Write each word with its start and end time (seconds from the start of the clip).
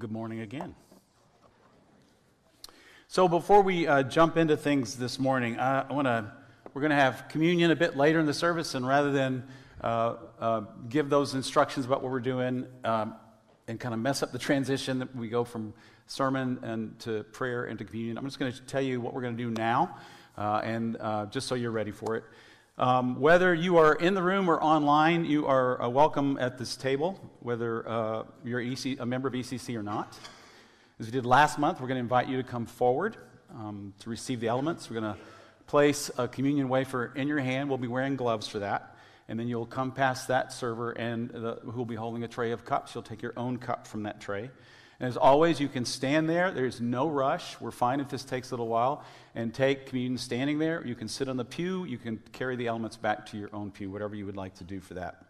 Good 0.00 0.10
morning 0.10 0.40
again. 0.40 0.74
So, 3.06 3.28
before 3.28 3.60
we 3.60 3.86
uh, 3.86 4.02
jump 4.02 4.38
into 4.38 4.56
things 4.56 4.96
this 4.96 5.18
morning, 5.18 5.58
I, 5.58 5.82
I 5.82 5.92
want 5.92 6.06
to, 6.06 6.32
we're 6.72 6.80
going 6.80 6.88
to 6.88 6.96
have 6.96 7.26
communion 7.28 7.70
a 7.70 7.76
bit 7.76 7.98
later 7.98 8.18
in 8.18 8.24
the 8.24 8.32
service, 8.32 8.74
and 8.74 8.88
rather 8.88 9.12
than 9.12 9.46
uh, 9.84 10.14
uh, 10.40 10.60
give 10.88 11.10
those 11.10 11.34
instructions 11.34 11.84
about 11.84 12.02
what 12.02 12.10
we're 12.10 12.18
doing 12.18 12.64
um, 12.82 13.14
and 13.68 13.78
kind 13.78 13.92
of 13.92 14.00
mess 14.00 14.22
up 14.22 14.32
the 14.32 14.38
transition 14.38 15.00
that 15.00 15.14
we 15.14 15.28
go 15.28 15.44
from 15.44 15.74
sermon 16.06 16.58
and 16.62 16.98
to 17.00 17.22
prayer 17.24 17.64
and 17.64 17.78
to 17.78 17.84
communion, 17.84 18.16
I'm 18.16 18.24
just 18.24 18.38
going 18.38 18.50
to 18.50 18.60
tell 18.62 18.80
you 18.80 19.02
what 19.02 19.12
we're 19.12 19.20
going 19.20 19.36
to 19.36 19.42
do 19.42 19.50
now, 19.50 19.98
uh, 20.38 20.62
and 20.64 20.96
uh, 20.98 21.26
just 21.26 21.46
so 21.46 21.54
you're 21.54 21.72
ready 21.72 21.90
for 21.90 22.16
it. 22.16 22.24
Um, 22.80 23.20
whether 23.20 23.52
you 23.52 23.76
are 23.76 23.92
in 23.92 24.14
the 24.14 24.22
room 24.22 24.48
or 24.48 24.58
online, 24.58 25.26
you 25.26 25.46
are 25.46 25.82
uh, 25.82 25.88
welcome 25.90 26.38
at 26.40 26.56
this 26.56 26.76
table, 26.76 27.20
whether 27.40 27.86
uh, 27.86 28.22
you're 28.42 28.58
EC, 28.58 28.98
a 28.98 29.04
member 29.04 29.28
of 29.28 29.34
ECC 29.34 29.76
or 29.76 29.82
not. 29.82 30.18
As 30.98 31.04
we 31.04 31.12
did 31.12 31.26
last 31.26 31.58
month, 31.58 31.78
we're 31.78 31.88
going 31.88 31.96
to 31.96 32.02
invite 32.02 32.28
you 32.28 32.38
to 32.38 32.42
come 32.42 32.64
forward 32.64 33.18
um, 33.54 33.92
to 33.98 34.08
receive 34.08 34.40
the 34.40 34.48
elements. 34.48 34.88
We're 34.88 34.98
going 34.98 35.12
to 35.14 35.20
place 35.66 36.10
a 36.16 36.26
communion 36.26 36.70
wafer 36.70 37.12
in 37.14 37.28
your 37.28 37.40
hand. 37.40 37.68
We'll 37.68 37.76
be 37.76 37.86
wearing 37.86 38.16
gloves 38.16 38.48
for 38.48 38.60
that. 38.60 38.96
And 39.28 39.38
then 39.38 39.46
you'll 39.46 39.66
come 39.66 39.92
past 39.92 40.28
that 40.28 40.50
server 40.50 40.92
and 40.92 41.28
the, 41.28 41.58
who 41.62 41.72
will 41.72 41.84
be 41.84 41.96
holding 41.96 42.24
a 42.24 42.28
tray 42.28 42.50
of 42.52 42.64
cups. 42.64 42.94
You'll 42.94 43.02
take 43.02 43.20
your 43.20 43.34
own 43.36 43.58
cup 43.58 43.86
from 43.86 44.04
that 44.04 44.22
tray. 44.22 44.48
And 45.00 45.08
as 45.08 45.16
always, 45.16 45.58
you 45.58 45.68
can 45.68 45.86
stand 45.86 46.28
there. 46.28 46.50
There's 46.50 46.80
no 46.80 47.08
rush. 47.08 47.58
We're 47.58 47.70
fine 47.70 48.00
if 48.00 48.10
this 48.10 48.22
takes 48.22 48.50
a 48.50 48.52
little 48.52 48.68
while. 48.68 49.02
And 49.34 49.52
take 49.52 49.86
communion 49.86 50.18
standing 50.18 50.58
there. 50.58 50.86
You 50.86 50.94
can 50.94 51.08
sit 51.08 51.28
on 51.28 51.38
the 51.38 51.44
pew. 51.44 51.84
You 51.84 51.96
can 51.96 52.20
carry 52.32 52.54
the 52.54 52.66
elements 52.66 52.98
back 52.98 53.24
to 53.26 53.38
your 53.38 53.48
own 53.54 53.70
pew, 53.70 53.90
whatever 53.90 54.14
you 54.14 54.26
would 54.26 54.36
like 54.36 54.54
to 54.56 54.64
do 54.64 54.78
for 54.78 54.94
that. 54.94 55.24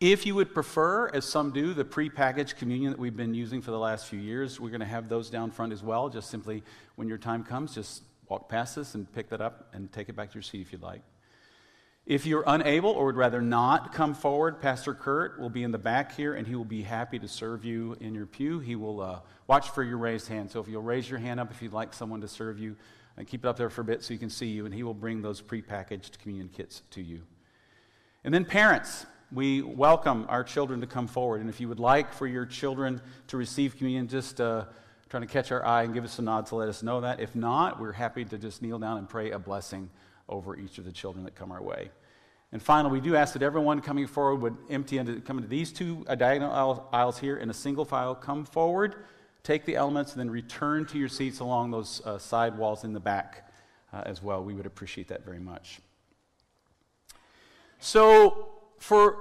If 0.00 0.26
you 0.26 0.34
would 0.34 0.52
prefer, 0.52 1.08
as 1.14 1.24
some 1.24 1.52
do, 1.52 1.72
the 1.72 1.84
prepackaged 1.84 2.56
communion 2.56 2.90
that 2.90 2.98
we've 2.98 3.16
been 3.16 3.34
using 3.34 3.62
for 3.62 3.70
the 3.70 3.78
last 3.78 4.06
few 4.06 4.18
years, 4.18 4.58
we're 4.58 4.70
going 4.70 4.80
to 4.80 4.86
have 4.86 5.08
those 5.08 5.30
down 5.30 5.52
front 5.52 5.72
as 5.72 5.84
well. 5.84 6.08
Just 6.08 6.28
simply, 6.28 6.64
when 6.96 7.06
your 7.06 7.18
time 7.18 7.44
comes, 7.44 7.74
just 7.74 8.02
walk 8.28 8.48
past 8.48 8.74
this 8.74 8.96
and 8.96 9.10
pick 9.12 9.28
that 9.28 9.40
up 9.40 9.68
and 9.72 9.92
take 9.92 10.08
it 10.08 10.16
back 10.16 10.30
to 10.30 10.34
your 10.34 10.42
seat 10.42 10.60
if 10.60 10.72
you'd 10.72 10.82
like. 10.82 11.02
If 12.06 12.26
you're 12.26 12.44
unable 12.46 12.90
or 12.90 13.06
would 13.06 13.16
rather 13.16 13.40
not 13.40 13.94
come 13.94 14.12
forward, 14.12 14.60
Pastor 14.60 14.92
Kurt 14.92 15.40
will 15.40 15.48
be 15.48 15.62
in 15.62 15.70
the 15.70 15.78
back 15.78 16.14
here 16.14 16.34
and 16.34 16.46
he 16.46 16.54
will 16.54 16.64
be 16.64 16.82
happy 16.82 17.18
to 17.18 17.28
serve 17.28 17.64
you 17.64 17.96
in 17.98 18.14
your 18.14 18.26
pew. 18.26 18.58
He 18.58 18.76
will 18.76 19.00
uh, 19.00 19.20
watch 19.46 19.70
for 19.70 19.82
your 19.82 19.96
raised 19.96 20.28
hand. 20.28 20.50
So 20.50 20.60
if 20.60 20.68
you'll 20.68 20.82
raise 20.82 21.08
your 21.08 21.18
hand 21.18 21.40
up 21.40 21.50
if 21.50 21.62
you'd 21.62 21.72
like 21.72 21.94
someone 21.94 22.20
to 22.20 22.28
serve 22.28 22.58
you, 22.58 22.76
and 23.16 23.26
keep 23.26 23.44
it 23.44 23.48
up 23.48 23.56
there 23.56 23.70
for 23.70 23.82
a 23.82 23.84
bit 23.84 24.02
so 24.02 24.12
you 24.12 24.18
can 24.18 24.30
see 24.30 24.46
you, 24.46 24.64
and 24.64 24.74
he 24.74 24.82
will 24.82 24.94
bring 24.94 25.22
those 25.22 25.40
prepackaged 25.40 26.18
communion 26.18 26.48
kits 26.48 26.82
to 26.90 27.00
you. 27.00 27.22
And 28.24 28.32
then, 28.32 28.44
parents, 28.44 29.06
we 29.30 29.62
welcome 29.62 30.26
our 30.28 30.42
children 30.42 30.80
to 30.80 30.86
come 30.86 31.06
forward. 31.06 31.40
And 31.40 31.48
if 31.48 31.60
you 31.60 31.68
would 31.68 31.78
like 31.78 32.12
for 32.12 32.26
your 32.26 32.46
children 32.46 33.00
to 33.28 33.36
receive 33.36 33.76
communion, 33.76 34.08
just 34.08 34.40
uh, 34.40 34.64
trying 35.08 35.22
to 35.22 35.28
catch 35.28 35.52
our 35.52 35.64
eye 35.64 35.84
and 35.84 35.94
give 35.94 36.04
us 36.04 36.18
a 36.18 36.22
nod 36.22 36.46
to 36.46 36.56
let 36.56 36.68
us 36.68 36.82
know 36.82 37.02
that. 37.02 37.20
If 37.20 37.36
not, 37.36 37.80
we're 37.80 37.92
happy 37.92 38.24
to 38.24 38.38
just 38.38 38.62
kneel 38.62 38.78
down 38.78 38.98
and 38.98 39.08
pray 39.08 39.30
a 39.30 39.38
blessing 39.38 39.90
over 40.28 40.56
each 40.56 40.78
of 40.78 40.84
the 40.84 40.92
children 40.92 41.24
that 41.24 41.34
come 41.34 41.52
our 41.52 41.62
way. 41.62 41.90
And 42.52 42.62
finally, 42.62 42.92
we 42.92 43.00
do 43.00 43.16
ask 43.16 43.32
that 43.32 43.42
everyone 43.42 43.80
coming 43.80 44.06
forward 44.06 44.40
would 44.42 44.56
empty 44.70 44.98
into, 44.98 45.20
come 45.20 45.38
into 45.38 45.48
these 45.48 45.72
two 45.72 46.04
uh, 46.06 46.14
diagonal 46.14 46.88
aisles 46.92 47.18
here 47.18 47.36
in 47.36 47.50
a 47.50 47.54
single 47.54 47.84
file, 47.84 48.14
come 48.14 48.44
forward, 48.44 48.94
take 49.42 49.64
the 49.64 49.74
elements, 49.74 50.12
and 50.12 50.20
then 50.20 50.30
return 50.30 50.86
to 50.86 50.98
your 50.98 51.08
seats 51.08 51.40
along 51.40 51.72
those 51.72 52.00
uh, 52.04 52.16
side 52.16 52.56
walls 52.56 52.84
in 52.84 52.92
the 52.92 53.00
back 53.00 53.50
uh, 53.92 54.02
as 54.06 54.22
well. 54.22 54.42
We 54.44 54.54
would 54.54 54.66
appreciate 54.66 55.08
that 55.08 55.24
very 55.24 55.40
much. 55.40 55.80
So, 57.80 58.50
for 58.78 59.18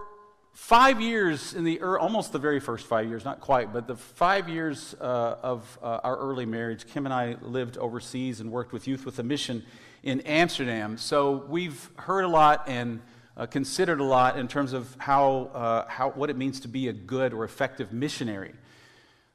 five 0.53 1.01
years 1.01 1.55
in 1.55 1.63
the 1.63 1.81
almost 1.81 2.31
the 2.31 2.39
very 2.39 2.59
first 2.59 2.85
five 2.85 3.07
years, 3.07 3.25
not 3.25 3.41
quite, 3.41 3.73
but 3.73 3.87
the 3.87 3.95
five 3.95 4.47
years 4.47 4.95
uh, 5.01 5.37
of 5.41 5.79
uh, 5.81 5.99
our 6.03 6.17
early 6.17 6.45
marriage, 6.45 6.85
Kim 6.87 7.05
and 7.05 7.13
I 7.13 7.35
lived 7.41 7.77
overseas 7.77 8.39
and 8.39 8.51
worked 8.51 8.71
with 8.71 8.87
Youth 8.87 9.05
with 9.05 9.17
a 9.19 9.23
Mission 9.23 9.63
in 10.03 10.19
Amsterdam. 10.21 10.97
So 10.97 11.45
we've 11.47 11.89
heard 11.95 12.25
a 12.25 12.27
lot 12.27 12.65
and 12.67 13.01
uh, 13.35 13.45
considered 13.45 13.99
a 13.99 14.03
lot 14.03 14.37
in 14.37 14.47
terms 14.47 14.73
of 14.73 14.93
how, 14.99 15.49
uh, 15.53 15.87
how, 15.87 16.11
what 16.11 16.29
it 16.29 16.37
means 16.37 16.59
to 16.59 16.67
be 16.67 16.89
a 16.89 16.93
good 16.93 17.33
or 17.33 17.45
effective 17.45 17.91
missionary. 17.91 18.53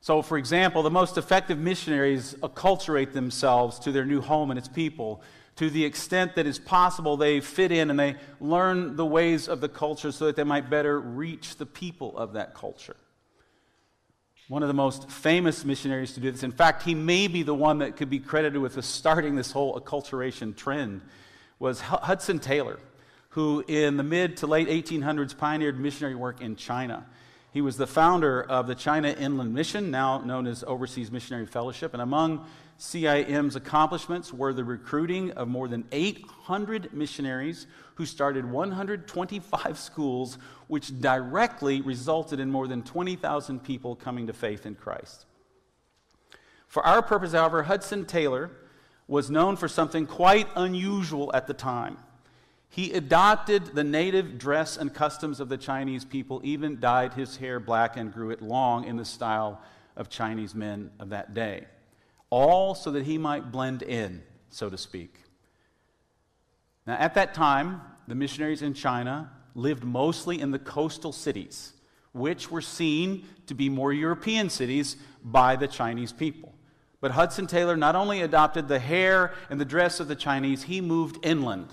So, 0.00 0.22
for 0.22 0.38
example, 0.38 0.82
the 0.82 0.90
most 0.90 1.18
effective 1.18 1.58
missionaries 1.58 2.34
acculturate 2.34 3.12
themselves 3.12 3.80
to 3.80 3.90
their 3.90 4.04
new 4.04 4.20
home 4.20 4.50
and 4.50 4.58
its 4.58 4.68
people. 4.68 5.22
To 5.56 5.68
the 5.68 5.84
extent 5.84 6.36
that 6.36 6.46
is 6.46 6.58
possible, 6.58 7.16
they 7.16 7.40
fit 7.40 7.72
in 7.72 7.90
and 7.90 7.98
they 7.98 8.14
learn 8.40 8.94
the 8.94 9.04
ways 9.04 9.48
of 9.48 9.60
the 9.60 9.68
culture 9.68 10.12
so 10.12 10.26
that 10.26 10.36
they 10.36 10.44
might 10.44 10.70
better 10.70 11.00
reach 11.00 11.56
the 11.56 11.66
people 11.66 12.16
of 12.16 12.34
that 12.34 12.54
culture. 12.54 12.94
One 14.48 14.62
of 14.62 14.68
the 14.68 14.74
most 14.74 15.10
famous 15.10 15.64
missionaries 15.64 16.14
to 16.14 16.20
do 16.20 16.30
this, 16.30 16.42
in 16.42 16.52
fact, 16.52 16.82
he 16.82 16.94
may 16.94 17.28
be 17.28 17.42
the 17.42 17.54
one 17.54 17.78
that 17.78 17.96
could 17.96 18.10
be 18.10 18.18
credited 18.18 18.60
with 18.60 18.82
starting 18.84 19.36
this 19.36 19.52
whole 19.52 19.78
acculturation 19.78 20.56
trend, 20.56 21.02
was 21.58 21.80
Hudson 21.80 22.38
Taylor 22.38 22.78
who 23.30 23.62
in 23.68 23.96
the 23.96 24.02
mid 24.02 24.36
to 24.38 24.46
late 24.46 24.68
1800s 24.68 25.36
pioneered 25.36 25.78
missionary 25.78 26.14
work 26.14 26.40
in 26.40 26.56
China. 26.56 27.06
He 27.52 27.60
was 27.60 27.76
the 27.76 27.86
founder 27.86 28.42
of 28.42 28.66
the 28.66 28.74
China 28.74 29.10
Inland 29.10 29.54
Mission, 29.54 29.90
now 29.90 30.18
known 30.18 30.46
as 30.46 30.64
Overseas 30.64 31.10
Missionary 31.10 31.46
Fellowship. 31.46 31.92
And 31.92 32.02
among 32.02 32.46
CIM's 32.78 33.56
accomplishments 33.56 34.32
were 34.32 34.52
the 34.52 34.62
recruiting 34.62 35.32
of 35.32 35.48
more 35.48 35.66
than 35.66 35.84
800 35.90 36.94
missionaries 36.94 37.66
who 37.96 38.06
started 38.06 38.48
125 38.48 39.76
schools, 39.76 40.38
which 40.68 41.00
directly 41.00 41.80
resulted 41.80 42.38
in 42.38 42.50
more 42.50 42.68
than 42.68 42.82
20,000 42.82 43.64
people 43.64 43.96
coming 43.96 44.28
to 44.28 44.32
faith 44.32 44.64
in 44.64 44.76
Christ. 44.76 45.26
For 46.68 46.86
our 46.86 47.02
purpose, 47.02 47.32
however, 47.32 47.64
Hudson 47.64 48.04
Taylor 48.04 48.50
was 49.08 49.28
known 49.28 49.56
for 49.56 49.66
something 49.66 50.06
quite 50.06 50.46
unusual 50.54 51.32
at 51.34 51.48
the 51.48 51.54
time. 51.54 51.96
He 52.68 52.92
adopted 52.92 53.74
the 53.74 53.82
native 53.82 54.38
dress 54.38 54.76
and 54.76 54.94
customs 54.94 55.40
of 55.40 55.48
the 55.48 55.56
Chinese 55.56 56.04
people, 56.04 56.40
even 56.44 56.78
dyed 56.78 57.14
his 57.14 57.38
hair 57.38 57.58
black 57.58 57.96
and 57.96 58.12
grew 58.12 58.30
it 58.30 58.40
long 58.40 58.84
in 58.84 58.96
the 58.96 59.04
style 59.04 59.62
of 59.96 60.08
Chinese 60.08 60.54
men 60.54 60.92
of 61.00 61.08
that 61.08 61.34
day. 61.34 61.66
All 62.30 62.74
so 62.74 62.90
that 62.92 63.04
he 63.04 63.18
might 63.18 63.50
blend 63.50 63.82
in, 63.82 64.22
so 64.50 64.68
to 64.68 64.78
speak. 64.78 65.14
Now, 66.86 66.94
at 66.94 67.14
that 67.14 67.34
time, 67.34 67.80
the 68.06 68.14
missionaries 68.14 68.62
in 68.62 68.74
China 68.74 69.30
lived 69.54 69.84
mostly 69.84 70.40
in 70.40 70.50
the 70.50 70.58
coastal 70.58 71.12
cities, 71.12 71.72
which 72.12 72.50
were 72.50 72.62
seen 72.62 73.26
to 73.46 73.54
be 73.54 73.68
more 73.68 73.92
European 73.92 74.48
cities 74.50 74.96
by 75.22 75.56
the 75.56 75.68
Chinese 75.68 76.12
people. 76.12 76.54
But 77.00 77.12
Hudson 77.12 77.46
Taylor 77.46 77.76
not 77.76 77.94
only 77.94 78.22
adopted 78.22 78.66
the 78.66 78.78
hair 78.78 79.32
and 79.50 79.60
the 79.60 79.64
dress 79.64 80.00
of 80.00 80.08
the 80.08 80.16
Chinese, 80.16 80.64
he 80.64 80.80
moved 80.80 81.24
inland 81.24 81.68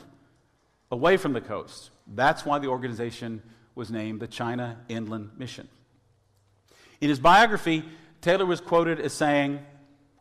away 0.91 1.17
from 1.17 1.33
the 1.33 1.41
coast. 1.41 1.89
That's 2.07 2.45
why 2.45 2.59
the 2.59 2.67
organization 2.67 3.41
was 3.73 3.89
named 3.89 4.19
the 4.19 4.27
China 4.27 4.77
Inland 4.87 5.31
Mission. 5.37 5.67
In 7.01 7.09
his 7.09 7.19
biography, 7.19 7.83
Taylor 8.21 8.45
was 8.45 8.61
quoted 8.61 8.99
as 8.99 9.13
saying, 9.13 9.59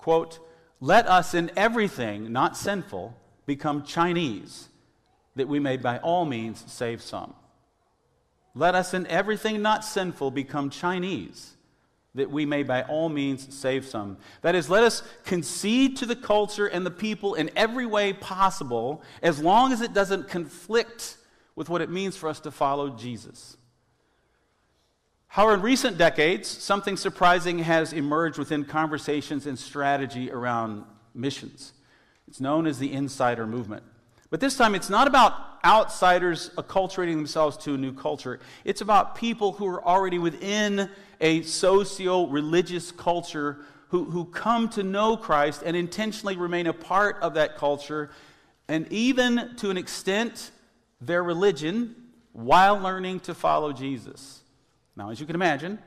quote, 0.04 0.38
Let 0.80 1.06
us 1.06 1.32
in 1.32 1.50
everything 1.56 2.30
not 2.30 2.58
sinful 2.58 3.16
become 3.46 3.84
Chinese, 3.84 4.68
that 5.34 5.48
we 5.48 5.58
may 5.58 5.78
by 5.78 5.96
all 5.98 6.26
means 6.26 6.62
save 6.66 7.00
some. 7.00 7.32
Let 8.54 8.74
us 8.74 8.92
in 8.92 9.06
everything 9.06 9.62
not 9.62 9.82
sinful 9.82 10.30
become 10.30 10.68
Chinese, 10.68 11.56
that 12.14 12.30
we 12.30 12.44
may 12.44 12.62
by 12.64 12.82
all 12.82 13.08
means 13.08 13.54
save 13.54 13.86
some. 13.86 14.18
That 14.42 14.54
is, 14.54 14.68
let 14.68 14.84
us 14.84 15.02
concede 15.24 15.96
to 15.96 16.06
the 16.06 16.16
culture 16.16 16.66
and 16.66 16.84
the 16.84 16.90
people 16.90 17.32
in 17.32 17.50
every 17.56 17.86
way 17.86 18.12
possible, 18.12 19.02
as 19.22 19.40
long 19.40 19.72
as 19.72 19.80
it 19.80 19.94
doesn't 19.94 20.28
conflict 20.28 21.16
with 21.56 21.70
what 21.70 21.80
it 21.80 21.88
means 21.88 22.14
for 22.14 22.28
us 22.28 22.40
to 22.40 22.50
follow 22.50 22.90
Jesus. 22.90 23.56
However, 25.34 25.54
in 25.54 25.62
recent 25.62 25.98
decades, 25.98 26.46
something 26.46 26.96
surprising 26.96 27.58
has 27.58 27.92
emerged 27.92 28.38
within 28.38 28.64
conversations 28.64 29.46
and 29.46 29.58
strategy 29.58 30.30
around 30.30 30.84
missions. 31.12 31.72
It's 32.28 32.40
known 32.40 32.68
as 32.68 32.78
the 32.78 32.92
insider 32.92 33.44
movement. 33.44 33.82
But 34.30 34.38
this 34.38 34.56
time, 34.56 34.76
it's 34.76 34.88
not 34.88 35.08
about 35.08 35.34
outsiders 35.64 36.50
acculturating 36.50 37.16
themselves 37.16 37.56
to 37.64 37.74
a 37.74 37.76
new 37.76 37.92
culture. 37.92 38.38
It's 38.64 38.80
about 38.80 39.16
people 39.16 39.50
who 39.50 39.66
are 39.66 39.84
already 39.84 40.20
within 40.20 40.88
a 41.20 41.42
socio 41.42 42.28
religious 42.28 42.92
culture 42.92 43.58
who, 43.88 44.04
who 44.04 44.26
come 44.26 44.68
to 44.68 44.84
know 44.84 45.16
Christ 45.16 45.64
and 45.66 45.76
intentionally 45.76 46.36
remain 46.36 46.68
a 46.68 46.72
part 46.72 47.16
of 47.22 47.34
that 47.34 47.56
culture, 47.56 48.08
and 48.68 48.86
even 48.92 49.56
to 49.56 49.70
an 49.70 49.78
extent, 49.78 50.52
their 51.00 51.24
religion 51.24 51.96
while 52.32 52.78
learning 52.78 53.18
to 53.18 53.34
follow 53.34 53.72
Jesus. 53.72 54.43
Now, 54.96 55.10
as 55.10 55.20
you 55.20 55.26
can 55.26 55.34
imagine, 55.34 55.78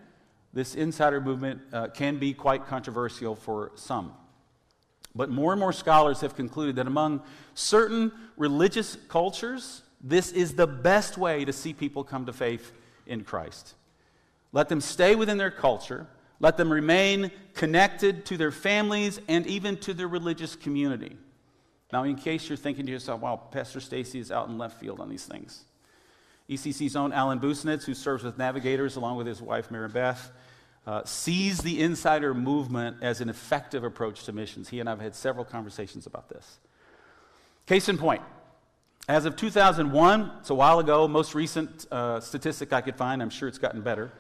this 0.54 0.76
insider 0.76 1.22
movement 1.22 1.62
uh, 1.72 1.88
can 1.88 2.18
be 2.18 2.34
quite 2.34 2.68
controversial 2.68 3.36
for 3.36 3.72
some. 3.76 4.14
But 5.16 5.30
more 5.30 5.52
and 5.52 5.60
more 5.60 5.74
scholars 5.74 6.22
have 6.22 6.36
concluded 6.36 6.76
that 6.76 6.88
among 6.88 7.22
certain 7.54 8.12
religious 8.38 8.98
cultures, 9.08 9.82
this 10.02 10.32
is 10.32 10.54
the 10.54 10.68
best 10.68 11.18
way 11.18 11.46
to 11.46 11.54
see 11.54 11.74
people 11.74 12.04
come 12.04 12.26
to 12.26 12.34
faith 12.34 12.72
in 13.06 13.24
Christ. 13.24 13.74
Let 14.52 14.70
them 14.70 14.82
stay 14.82 15.16
within 15.16 15.38
their 15.38 15.52
culture, 15.52 16.08
Let 16.40 16.58
them 16.58 16.72
remain 16.72 17.32
connected 17.56 18.26
to 18.26 18.38
their 18.38 18.52
families 18.52 19.20
and 19.28 19.48
even 19.48 19.78
to 19.78 19.94
their 19.94 20.08
religious 20.08 20.56
community. 20.56 21.18
Now, 21.92 22.04
in 22.04 22.16
case 22.16 22.48
you're 22.48 22.58
thinking 22.58 22.86
to 22.86 22.92
yourself, 22.92 23.22
wow, 23.22 23.38
Pastor 23.38 23.80
Stacy 23.80 24.20
is 24.20 24.32
out 24.32 24.50
in 24.50 24.58
left 24.58 24.80
field 24.80 25.00
on 25.00 25.10
these 25.10 25.26
things. 25.26 25.64
ECC's 26.50 26.96
own 26.96 27.12
Alan 27.12 27.40
Busenitz, 27.40 27.84
who 27.84 27.94
serves 27.94 28.24
with 28.24 28.38
Navigators 28.38 28.96
along 28.96 29.18
with 29.18 29.28
his 29.28 29.42
wife, 29.42 29.70
Mary 29.70 29.90
Beth, 29.90 30.32
uh, 30.86 31.04
sees 31.04 31.58
the 31.60 31.82
insider 31.82 32.34
movement 32.34 32.98
as 33.02 33.20
an 33.20 33.28
effective 33.28 33.84
approach 33.84 34.24
to 34.24 34.32
missions. 34.32 34.70
He 34.70 34.80
and 34.80 34.88
I 34.88 34.94
have 34.94 35.02
had 35.02 35.16
several 35.16 35.44
conversations 35.44 36.06
about 36.06 36.30
this. 36.30 36.60
Case 37.66 37.90
in 37.90 37.98
point, 37.98 38.22
as 39.10 39.26
of 39.26 39.36
2001, 39.36 40.32
it's 40.40 40.50
a 40.50 40.56
while 40.56 40.80
ago, 40.80 41.06
most 41.08 41.36
recent 41.36 41.86
uh, 41.92 42.22
statistic 42.22 42.72
I 42.72 42.80
could 42.80 42.96
find, 42.96 43.22
I'm 43.22 43.30
sure 43.30 43.50
it's 43.50 43.58
gotten 43.58 43.82
better. 43.82 44.14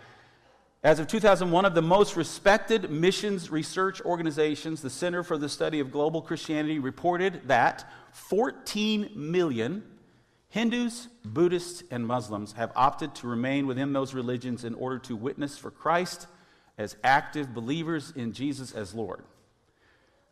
As 0.83 0.99
of 0.99 1.07
2001, 1.07 1.65
of 1.65 1.73
the 1.73 1.81
most 1.81 2.15
respected 2.15 2.91
missions 2.91 3.49
research 3.49 4.01
organizations, 4.01 4.81
the 4.81 4.89
Center 4.89 5.23
for 5.23 5.37
the 5.37 5.49
Study 5.49 5.79
of 5.79 5.91
Global 5.91 6.21
Christianity 6.21 6.79
reported 6.79 7.41
that 7.47 7.89
14 8.11 9.11
million 9.15 9.83
Hindus, 10.49 11.07
Buddhists, 11.25 11.83
and 11.91 12.07
Muslims 12.07 12.53
have 12.53 12.71
opted 12.75 13.13
to 13.15 13.27
remain 13.27 13.67
within 13.67 13.93
those 13.93 14.13
religions 14.13 14.63
in 14.63 14.73
order 14.75 14.97
to 14.99 15.15
witness 15.15 15.57
for 15.57 15.71
Christ 15.71 16.27
as 16.77 16.95
active 17.03 17.53
believers 17.53 18.13
in 18.15 18.33
Jesus 18.33 18.71
as 18.71 18.93
Lord. 18.93 19.23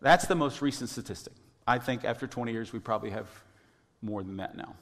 That's 0.02 0.28
the 0.28 0.36
most 0.36 0.62
recent 0.62 0.90
statistic. 0.90 1.34
I 1.68 1.80
think 1.80 2.06
after 2.06 2.28
20 2.28 2.52
years, 2.52 2.72
we 2.72 2.80
probably 2.80 3.10
have 3.10 3.28
more 4.02 4.24
than 4.24 4.38
that 4.38 4.56
now. 4.56 4.76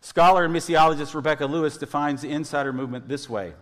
Scholar 0.00 0.44
and 0.44 0.54
missiologist 0.54 1.14
Rebecca 1.14 1.46
Lewis 1.46 1.76
defines 1.76 2.22
the 2.22 2.30
insider 2.30 2.72
movement 2.72 3.06
this 3.06 3.28
way 3.28 3.52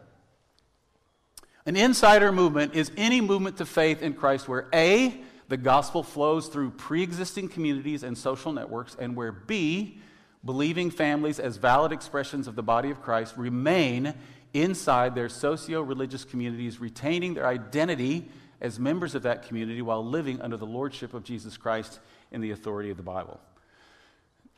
An 1.66 1.76
insider 1.76 2.32
movement 2.32 2.74
is 2.74 2.90
any 2.96 3.20
movement 3.20 3.58
to 3.58 3.66
faith 3.66 4.02
in 4.02 4.14
Christ 4.14 4.48
where 4.48 4.68
A, 4.72 5.20
the 5.48 5.56
gospel 5.56 6.02
flows 6.02 6.48
through 6.48 6.70
pre 6.70 7.02
existing 7.02 7.48
communities 7.48 8.02
and 8.02 8.16
social 8.16 8.52
networks, 8.52 8.96
and 8.98 9.16
where 9.16 9.32
B, 9.32 10.00
believing 10.44 10.90
families 10.90 11.38
as 11.38 11.56
valid 11.56 11.93
expressions 11.93 12.46
of 12.46 12.56
the 12.56 12.62
body 12.62 12.90
of 12.90 13.02
Christ 13.02 13.35
remain 13.37 14.14
inside 14.55 15.14
their 15.14 15.29
socio 15.29 15.82
religious 15.82 16.25
communities, 16.25 16.81
retaining 16.81 17.35
their 17.35 17.46
identity 17.46 18.29
as 18.61 18.79
members 18.79 19.14
of 19.14 19.23
that 19.23 19.46
community 19.46 19.82
while 19.82 20.05
living 20.05 20.40
under 20.40 20.56
the 20.56 20.67
lordship 20.67 21.14
of 21.14 21.25
Jesus 21.25 21.56
Christ 21.56 22.00
in 22.32 22.40
the 22.40 22.50
authority 22.50 22.90
of 22.90 22.96
the 22.96 23.02
Bible. 23.02 23.40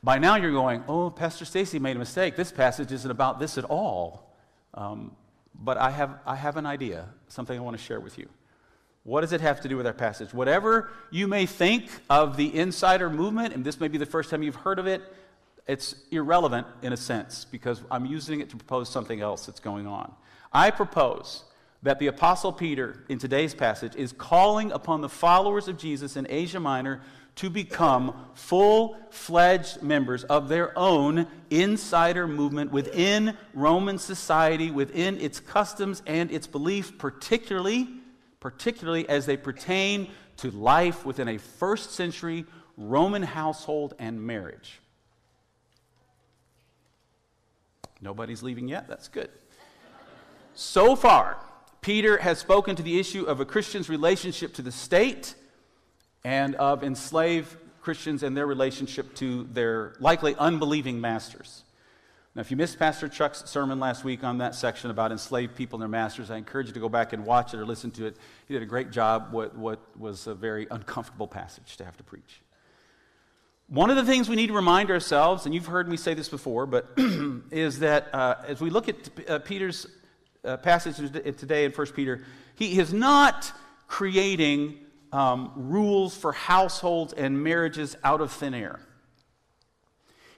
By 0.03 0.19
now, 0.19 0.37
you're 0.37 0.53
going, 0.53 0.85
Oh, 0.89 1.11
Pastor 1.11 1.45
Stacy 1.45 1.79
made 1.79 1.97
a 1.97 1.99
mistake. 1.99 2.37
This 2.37 2.53
passage 2.53 2.91
isn't 2.93 3.11
about 3.11 3.39
this 3.39 3.59
at 3.59 3.65
all. 3.65 4.35
Um, 4.73 5.13
but 5.55 5.77
I 5.77 5.91
have, 5.91 6.19
I 6.25 6.37
have 6.37 6.57
an 6.57 6.65
idea, 6.65 7.07
something 7.29 7.57
I 7.57 7.61
want 7.61 7.77
to 7.77 7.83
share 7.83 8.01
with 8.01 8.17
you. 8.17 8.29
What 9.03 9.23
does 9.23 9.33
it 9.33 9.41
have 9.41 9.61
to 9.63 9.69
do 9.69 9.77
with 9.77 9.87
our 9.87 9.93
passage? 9.93 10.33
Whatever 10.33 10.91
you 11.11 11.27
may 11.27 11.47
think 11.47 11.91
of 12.09 12.37
the 12.37 12.55
insider 12.55 13.11
movement, 13.11 13.55
and 13.55 13.65
this 13.65 13.81
may 13.81 13.89
be 13.89 13.99
the 13.99 14.07
first 14.07 14.31
time 14.31 14.43
you've 14.43 14.55
heard 14.57 14.79
of 14.79 14.87
it, 14.87 15.03
it's 15.67 15.95
irrelevant 16.11 16.67
in 16.83 16.93
a 16.93 16.97
sense 16.97 17.45
because 17.45 17.83
I'm 17.91 18.07
using 18.07 18.41
it 18.41 18.51
to 18.51 18.57
propose 18.57 18.89
something 18.89 19.21
else 19.21 19.47
that's 19.47 19.61
going 19.61 19.87
on. 19.87 20.13
I 20.53 20.71
propose 20.71 21.45
that 21.83 21.99
the 21.99 22.09
Apostle 22.09 22.53
Peter 22.53 23.05
in 23.09 23.19
today's 23.19 23.55
passage 23.55 23.95
is 23.97 24.13
calling 24.13 24.73
upon 24.73 25.01
the 25.01 25.09
followers 25.09 25.69
of 25.69 25.79
Jesus 25.79 26.17
in 26.17 26.27
Asia 26.29 26.61
Minor 26.61 27.01
to 27.37 27.49
become 27.49 28.27
full 28.35 28.99
fledged 29.11 29.83
members 29.83 30.25
of 30.25 30.49
their 30.49 30.77
own 30.77 31.27
insider 31.49 32.27
movement 32.27 32.71
within 32.71 33.37
Roman 33.55 33.99
society, 33.99 34.71
within 34.71 35.19
its 35.21 35.41
customs 35.41 36.03
and 36.07 36.31
its 36.31 36.47
belief, 36.47 36.99
particularly, 36.99 37.89
particularly 38.41 39.09
as 39.09 39.25
they 39.25 39.37
pertain 39.37 40.11
to 40.39 40.51
life 40.51 41.07
within 41.07 41.29
a 41.29 41.39
first 41.39 41.93
century 41.93 42.45
Roman 42.77 43.23
household 43.23 43.95
and 43.99 44.21
marriage. 44.21 44.81
Nobody's 48.01 48.43
leaving 48.43 48.69
yet? 48.69 48.89
That's 48.89 49.09
good. 49.09 49.31
So 50.55 50.97
far, 50.97 51.37
Peter 51.81 52.19
has 52.19 52.39
spoken 52.39 52.77
to 52.77 52.83
the 52.83 52.99
issue 52.99 53.25
of 53.25 53.41
a 53.41 53.45
Christian's 53.45 53.89
relationship 53.89 54.55
to 54.55 54.63
the 54.63 54.73
state 54.73 55.35
and 56.25 56.55
of 56.57 56.83
enslaved 56.83 57.57
Christians 57.81 58.23
and 58.23 58.37
their 58.37 58.47
relationship 58.47 59.15
to 59.17 59.45
their 59.53 59.95
likely 60.01 60.35
unbelieving 60.37 61.01
masters. 61.01 61.65
Now, 62.35 62.41
if 62.41 62.51
you 62.51 62.57
missed 62.57 62.79
Pastor 62.79 63.09
Chuck's 63.09 63.51
sermon 63.51 63.81
last 63.81 64.05
week 64.05 64.23
on 64.23 64.39
that 64.39 64.55
section 64.55 64.91
about 64.91 65.11
enslaved 65.11 65.57
people 65.57 65.79
and 65.79 65.83
their 65.83 65.89
masters, 65.89 66.31
I 66.31 66.37
encourage 66.37 66.69
you 66.69 66.73
to 66.75 66.81
go 66.81 66.89
back 66.89 67.13
and 67.13 67.25
watch 67.25 67.55
it 67.55 67.59
or 67.59 67.67
listen 67.67 67.91
to 67.93 68.07
it. 68.07 68.17
He 68.47 68.55
did 68.55 68.63
a 68.63 68.67
great 68.67 68.91
job, 68.91 69.33
what, 69.33 69.57
what 69.57 69.81
was 69.99 70.27
a 70.27 70.35
very 70.35 70.67
uncomfortable 70.71 71.27
passage 71.27 71.77
to 71.79 71.85
have 71.85 71.97
to 71.97 72.05
preach. 72.05 72.41
One 73.71 73.89
of 73.89 73.95
the 73.95 74.05
things 74.05 74.29
we 74.29 74.35
need 74.35 74.49
to 74.49 74.53
remind 74.53 74.91
ourselves, 74.91 75.47
and 75.47 75.55
you've 75.55 75.67
heard 75.67 75.89
me 75.89 75.97
say 75.97 76.13
this 76.13 76.29
before, 76.29 76.67
but 76.67 76.91
is 77.53 77.79
that 77.79 78.13
uh, 78.13 78.35
as 78.49 78.61
we 78.61 78.69
look 78.69 78.89
at 78.89 79.31
uh, 79.31 79.39
Peter's 79.39 79.87
uh, 80.45 80.57
passage 80.57 80.97
today 80.97 81.65
in 81.65 81.71
1 81.71 81.87
Peter, 81.93 82.25
he 82.57 82.81
is 82.81 82.93
not 82.93 83.53
creating 83.87 84.77
um, 85.13 85.53
rules 85.55 86.17
for 86.17 86.33
households 86.33 87.13
and 87.13 87.45
marriages 87.45 87.97
out 88.03 88.21
of 88.21 88.33
thin 88.33 88.55
air. 88.55 88.81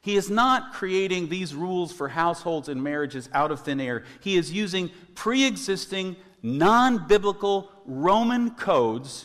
He 0.02 0.16
is 0.16 0.28
not 0.28 0.74
creating 0.74 1.30
these 1.30 1.54
rules 1.54 1.90
for 1.90 2.08
households 2.08 2.68
and 2.68 2.84
marriages 2.84 3.30
out 3.32 3.50
of 3.50 3.60
thin 3.60 3.80
air. 3.80 4.04
He 4.20 4.36
is 4.36 4.52
using 4.52 4.90
pre 5.14 5.46
existing, 5.46 6.16
non 6.42 7.08
biblical 7.08 7.70
Roman 7.86 8.50
codes 8.50 9.24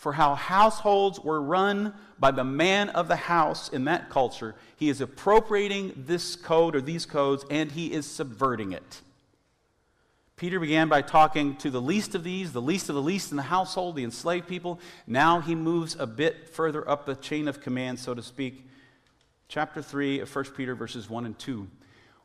for 0.00 0.14
how 0.14 0.34
households 0.34 1.20
were 1.20 1.42
run 1.42 1.92
by 2.18 2.30
the 2.30 2.42
man 2.42 2.88
of 2.88 3.06
the 3.06 3.16
house 3.16 3.68
in 3.68 3.84
that 3.84 4.08
culture. 4.08 4.54
He 4.76 4.88
is 4.88 5.02
appropriating 5.02 5.92
this 5.94 6.36
code 6.36 6.74
or 6.74 6.80
these 6.80 7.04
codes 7.04 7.44
and 7.50 7.70
he 7.70 7.92
is 7.92 8.06
subverting 8.06 8.72
it. 8.72 9.02
Peter 10.36 10.58
began 10.58 10.88
by 10.88 11.02
talking 11.02 11.54
to 11.56 11.68
the 11.68 11.82
least 11.82 12.14
of 12.14 12.24
these, 12.24 12.54
the 12.54 12.62
least 12.62 12.88
of 12.88 12.94
the 12.94 13.02
least 13.02 13.30
in 13.30 13.36
the 13.36 13.42
household, 13.42 13.94
the 13.94 14.02
enslaved 14.02 14.48
people. 14.48 14.80
Now 15.06 15.40
he 15.40 15.54
moves 15.54 15.96
a 15.98 16.06
bit 16.06 16.48
further 16.48 16.88
up 16.88 17.04
the 17.04 17.14
chain 17.14 17.46
of 17.46 17.60
command, 17.60 17.98
so 17.98 18.14
to 18.14 18.22
speak. 18.22 18.66
Chapter 19.48 19.82
3 19.82 20.20
of 20.20 20.34
1 20.34 20.44
Peter, 20.56 20.74
verses 20.74 21.10
1 21.10 21.26
and 21.26 21.38
2. 21.38 21.68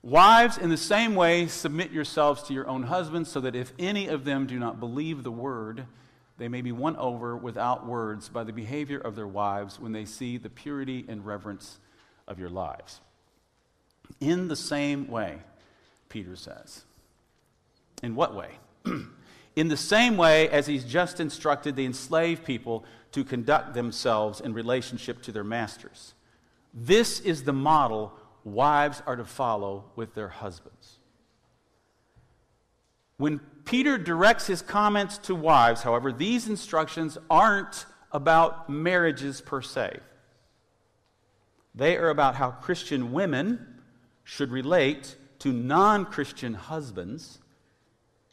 Wives, 0.01 0.57
in 0.57 0.69
the 0.69 0.77
same 0.77 1.13
way, 1.13 1.47
submit 1.47 1.91
yourselves 1.91 2.43
to 2.43 2.53
your 2.53 2.69
own 2.69 2.83
husbands, 2.83 3.29
so 3.29 3.41
that 3.41 3.53
if 3.53 3.73
any 3.77 4.07
of 4.07 4.23
them 4.23 4.47
do 4.47 4.59
not 4.59 4.79
believe 4.79 5.23
the 5.23 5.31
word, 5.31 5.85
they 6.37 6.47
may 6.47 6.61
be 6.61 6.71
won 6.71 6.95
over 6.97 7.37
without 7.37 7.85
words 7.85 8.29
by 8.29 8.43
the 8.43 8.51
behavior 8.51 8.99
of 8.99 9.15
their 9.15 9.27
wives 9.27 9.79
when 9.79 9.93
they 9.93 10.05
see 10.05 10.37
the 10.37 10.49
purity 10.49 11.05
and 11.07 11.25
reverence 11.25 11.79
of 12.27 12.39
your 12.39 12.49
lives. 12.49 12.99
In 14.19 14.47
the 14.47 14.55
same 14.55 15.07
way, 15.07 15.37
Peter 16.09 16.35
says. 16.35 16.83
In 18.03 18.15
what 18.15 18.35
way? 18.35 18.51
in 19.55 19.69
the 19.69 19.77
same 19.77 20.17
way 20.17 20.49
as 20.49 20.67
he's 20.67 20.83
just 20.83 21.19
instructed 21.19 21.75
the 21.75 21.85
enslaved 21.85 22.43
people 22.43 22.83
to 23.13 23.23
conduct 23.23 23.73
themselves 23.73 24.41
in 24.41 24.53
relationship 24.53 25.21
to 25.23 25.31
their 25.31 25.43
masters. 25.43 26.13
This 26.73 27.21
is 27.21 27.43
the 27.43 27.53
model 27.53 28.13
wives 28.43 29.01
are 29.07 29.15
to 29.15 29.25
follow 29.25 29.85
with 29.95 30.13
their 30.13 30.27
husbands. 30.27 30.99
When 33.17 33.39
Peter 33.65 33.97
directs 33.97 34.47
his 34.47 34.61
comments 34.61 35.17
to 35.17 35.35
wives, 35.35 35.81
however, 35.81 36.11
these 36.11 36.47
instructions 36.47 37.17
aren't 37.29 37.85
about 38.11 38.69
marriages 38.69 39.41
per 39.41 39.61
se. 39.61 39.99
They 41.73 41.97
are 41.97 42.09
about 42.09 42.35
how 42.35 42.51
Christian 42.51 43.11
women 43.11 43.81
should 44.23 44.51
relate 44.51 45.15
to 45.39 45.51
non 45.51 46.05
Christian 46.05 46.53
husbands. 46.53 47.39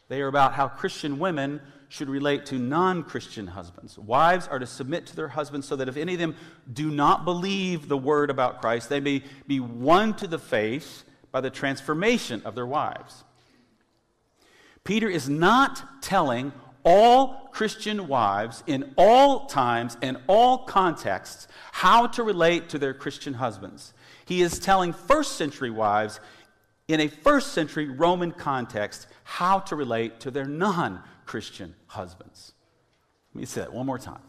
They 0.09 0.21
are 0.21 0.29
about 0.29 0.55
how 0.55 0.69
Christian 0.69 1.19
women 1.19 1.61
should 1.89 2.09
relate 2.09 2.47
to 2.47 2.59
non 2.59 3.03
Christian 3.03 3.49
husbands. 3.49 3.99
Wives 3.99 4.47
are 4.47 4.59
to 4.59 4.67
submit 4.67 5.07
to 5.09 5.17
their 5.17 5.29
husbands 5.29 5.67
so 5.67 5.77
that 5.77 5.89
if 5.89 5.97
any 5.97 6.15
of 6.15 6.21
them 6.21 6.37
do 6.73 6.91
not 6.91 7.25
believe 7.25 7.89
the 7.89 7.99
word 7.99 8.31
about 8.31 8.61
Christ, 8.61 8.89
they 8.89 9.01
may 9.01 9.23
be 9.47 9.61
won 9.61 10.15
to 10.15 10.27
the 10.27 10.39
faith 10.39 11.05
by 11.33 11.41
the 11.41 11.51
transformation 11.51 12.43
of 12.45 12.55
their 12.55 12.67
wives. 12.67 13.25
Peter 14.85 15.09
is 15.09 15.29
not 15.29 16.03
telling 16.03 16.53
all 16.85 17.49
Christian 17.53 18.09
wives 18.09 18.65
in 18.67 18.93
all 18.97 19.47
times 19.47 19.97
and 20.03 20.17
all 20.27 20.59
contexts 20.59 21.47
how 21.71 22.07
to 22.09 22.23
relate 22.23 22.69
to 22.71 22.79
their 22.79 22.95
Christian 22.95 23.35
husbands. 23.35 23.93
He 24.25 24.43
is 24.43 24.59
telling 24.59 24.93
first 24.93 25.37
century 25.37 25.71
wives 25.71 26.19
in 26.89 27.01
a 27.01 27.09
first 27.09 27.53
century 27.53 27.89
Roman 27.89 28.33
context 28.33 29.07
how 29.25 29.61
to 29.61 29.77
relate 29.77 30.21
to 30.21 30.31
their 30.31 30.47
non 30.47 31.03
Christian 31.27 31.75
husbands. 31.87 32.53
Let 33.35 33.41
me 33.41 33.47
say 33.47 33.61
that 33.61 33.73
one 33.73 33.87
more 33.87 33.99
time. 33.99 34.23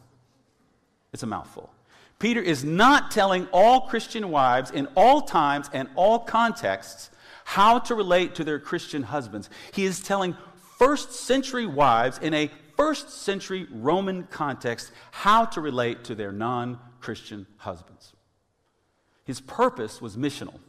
It's 1.11 1.23
a 1.23 1.27
mouthful. 1.27 1.71
Peter 2.19 2.41
is 2.41 2.63
not 2.63 3.11
telling 3.11 3.47
all 3.51 3.81
Christian 3.81 4.29
wives 4.29 4.71
in 4.71 4.87
all 4.95 5.21
times 5.21 5.69
and 5.73 5.89
all 5.95 6.19
contexts 6.19 7.09
how 7.43 7.79
to 7.79 7.95
relate 7.95 8.35
to 8.35 8.43
their 8.43 8.59
Christian 8.59 9.03
husbands. 9.03 9.49
He 9.73 9.85
is 9.85 9.99
telling 9.99 10.35
first 10.77 11.11
century 11.11 11.65
wives 11.65 12.19
in 12.19 12.33
a 12.33 12.51
first 12.75 13.09
century 13.09 13.67
Roman 13.71 14.23
context 14.23 14.91
how 15.11 15.45
to 15.45 15.61
relate 15.61 16.03
to 16.05 16.15
their 16.15 16.31
non 16.31 16.79
Christian 16.99 17.45
husbands. 17.57 18.13
His 19.25 19.39
purpose 19.39 20.01
was 20.01 20.17
missional. 20.17 20.59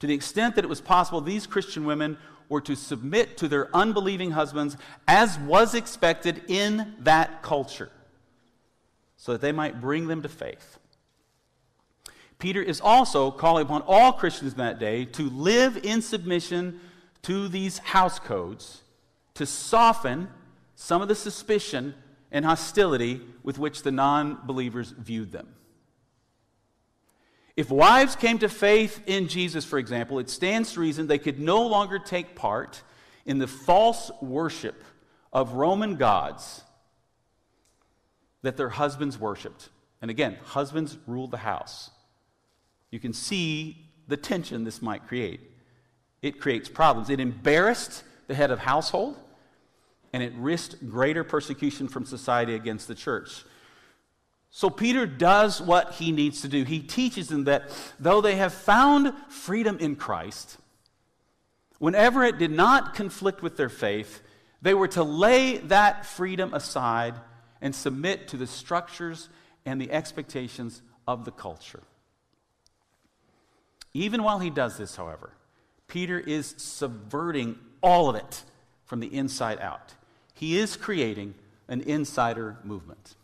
To 0.00 0.06
the 0.06 0.14
extent 0.14 0.54
that 0.54 0.64
it 0.64 0.68
was 0.68 0.80
possible, 0.80 1.20
these 1.20 1.46
Christian 1.46 1.84
women 1.84 2.18
were 2.48 2.60
to 2.62 2.76
submit 2.76 3.36
to 3.38 3.48
their 3.48 3.74
unbelieving 3.74 4.30
husbands 4.30 4.76
as 5.06 5.38
was 5.40 5.74
expected 5.74 6.42
in 6.48 6.94
that 7.00 7.42
culture, 7.42 7.90
so 9.16 9.32
that 9.32 9.40
they 9.40 9.52
might 9.52 9.80
bring 9.80 10.06
them 10.06 10.22
to 10.22 10.28
faith. 10.28 10.77
Peter 12.38 12.62
is 12.62 12.80
also 12.80 13.30
calling 13.30 13.64
upon 13.64 13.82
all 13.82 14.12
Christians 14.12 14.52
in 14.52 14.58
that 14.58 14.78
day 14.78 15.04
to 15.04 15.28
live 15.30 15.84
in 15.84 16.02
submission 16.02 16.80
to 17.22 17.48
these 17.48 17.78
house 17.78 18.18
codes 18.18 18.82
to 19.34 19.44
soften 19.44 20.28
some 20.76 21.02
of 21.02 21.08
the 21.08 21.14
suspicion 21.14 21.94
and 22.30 22.44
hostility 22.44 23.20
with 23.42 23.58
which 23.58 23.82
the 23.82 23.90
non 23.90 24.38
believers 24.46 24.94
viewed 24.96 25.32
them. 25.32 25.48
If 27.56 27.70
wives 27.70 28.14
came 28.14 28.38
to 28.38 28.48
faith 28.48 29.02
in 29.06 29.26
Jesus, 29.26 29.64
for 29.64 29.80
example, 29.80 30.20
it 30.20 30.30
stands 30.30 30.72
to 30.74 30.80
reason 30.80 31.08
they 31.08 31.18
could 31.18 31.40
no 31.40 31.66
longer 31.66 31.98
take 31.98 32.36
part 32.36 32.82
in 33.26 33.38
the 33.38 33.48
false 33.48 34.12
worship 34.22 34.84
of 35.32 35.54
Roman 35.54 35.96
gods 35.96 36.62
that 38.42 38.56
their 38.56 38.68
husbands 38.68 39.18
worshiped. 39.18 39.70
And 40.00 40.08
again, 40.08 40.36
husbands 40.44 40.96
ruled 41.08 41.32
the 41.32 41.38
house. 41.38 41.90
You 42.90 43.00
can 43.00 43.12
see 43.12 43.88
the 44.06 44.16
tension 44.16 44.64
this 44.64 44.80
might 44.80 45.06
create. 45.06 45.40
It 46.22 46.40
creates 46.40 46.68
problems. 46.68 47.10
It 47.10 47.20
embarrassed 47.20 48.02
the 48.26 48.34
head 48.34 48.50
of 48.50 48.58
household, 48.58 49.16
and 50.12 50.22
it 50.22 50.32
risked 50.36 50.88
greater 50.88 51.24
persecution 51.24 51.88
from 51.88 52.04
society 52.04 52.54
against 52.54 52.88
the 52.88 52.94
church. 52.94 53.44
So 54.50 54.70
Peter 54.70 55.06
does 55.06 55.60
what 55.60 55.92
he 55.92 56.10
needs 56.10 56.40
to 56.42 56.48
do. 56.48 56.64
He 56.64 56.80
teaches 56.80 57.28
them 57.28 57.44
that 57.44 57.70
though 58.00 58.20
they 58.20 58.36
have 58.36 58.54
found 58.54 59.12
freedom 59.28 59.78
in 59.78 59.96
Christ, 59.96 60.56
whenever 61.78 62.24
it 62.24 62.38
did 62.38 62.50
not 62.50 62.94
conflict 62.94 63.42
with 63.42 63.56
their 63.56 63.68
faith, 63.68 64.22
they 64.62 64.74
were 64.74 64.88
to 64.88 65.04
lay 65.04 65.58
that 65.58 66.06
freedom 66.06 66.54
aside 66.54 67.14
and 67.60 67.74
submit 67.74 68.28
to 68.28 68.36
the 68.36 68.46
structures 68.46 69.28
and 69.66 69.80
the 69.80 69.92
expectations 69.92 70.80
of 71.06 71.24
the 71.24 71.30
culture. 71.30 71.82
Even 73.94 74.22
while 74.22 74.38
he 74.38 74.50
does 74.50 74.76
this, 74.76 74.96
however, 74.96 75.32
Peter 75.86 76.18
is 76.18 76.54
subverting 76.58 77.58
all 77.82 78.08
of 78.08 78.16
it 78.16 78.42
from 78.84 79.00
the 79.00 79.14
inside 79.14 79.58
out. 79.60 79.94
He 80.34 80.58
is 80.58 80.76
creating 80.76 81.34
an 81.68 81.80
insider 81.82 82.58
movement. 82.64 83.16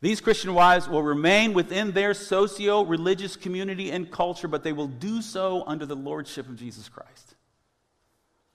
These 0.00 0.20
Christian 0.20 0.54
wives 0.54 0.88
will 0.88 1.02
remain 1.02 1.54
within 1.54 1.90
their 1.90 2.14
socio 2.14 2.82
religious 2.82 3.34
community 3.34 3.90
and 3.90 4.10
culture, 4.10 4.46
but 4.46 4.62
they 4.62 4.72
will 4.72 4.86
do 4.86 5.20
so 5.20 5.64
under 5.66 5.86
the 5.86 5.96
lordship 5.96 6.48
of 6.48 6.56
Jesus 6.56 6.88
Christ. 6.88 7.34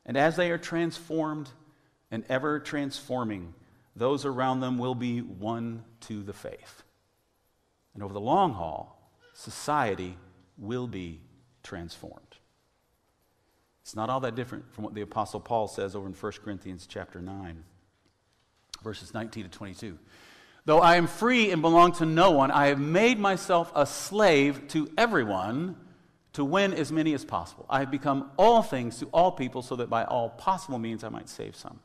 And 0.06 0.16
as 0.18 0.36
they 0.36 0.52
are 0.52 0.58
transformed 0.58 1.50
and 2.12 2.24
ever 2.30 2.60
transforming, 2.60 3.54
those 3.96 4.26
around 4.26 4.62
them 4.62 4.78
will 4.78 4.96
be 4.96 5.22
won 5.22 5.84
to 6.02 6.24
the 6.24 6.34
faith. 6.34 6.84
And 7.94 8.04
over 8.04 8.14
the 8.14 8.22
long 8.22 8.54
haul, 8.54 8.98
society 9.34 10.18
will 10.58 10.88
be 10.88 11.22
transformed. 11.64 12.20
It's 13.82 13.96
not 13.96 14.10
all 14.10 14.22
that 14.22 14.36
different 14.36 14.74
from 14.74 14.84
what 14.84 14.94
the 14.94 15.02
apostle 15.02 15.40
Paul 15.40 15.68
says 15.68 15.96
over 15.96 16.08
in 16.08 16.14
1 16.14 16.32
Corinthians 16.44 16.88
chapter 16.88 17.22
9 17.22 17.64
verses 18.84 19.14
19 19.14 19.44
to 19.44 19.50
22. 19.50 19.98
Though 20.66 20.80
I 20.80 20.96
am 20.96 21.08
free 21.08 21.52
and 21.52 21.62
belong 21.62 21.94
to 21.94 22.06
no 22.06 22.32
one, 22.32 22.52
I 22.52 22.68
have 22.68 22.80
made 22.80 23.20
myself 23.20 23.72
a 23.76 23.86
slave 23.86 24.68
to 24.70 24.90
everyone 24.98 25.76
to 26.34 26.44
win 26.44 26.74
as 26.74 26.92
many 26.92 27.14
as 27.14 27.26
possible. 27.26 27.66
I 27.70 27.80
have 27.80 27.92
become 27.92 28.32
all 28.38 28.62
things 28.62 29.00
to 29.00 29.06
all 29.08 29.32
people 29.32 29.62
so 29.62 29.76
that 29.78 29.90
by 29.90 30.04
all 30.04 30.30
possible 30.30 30.80
means 30.80 31.04
I 31.04 31.10
might 31.10 31.30
save 31.30 31.56
some. 31.56 31.80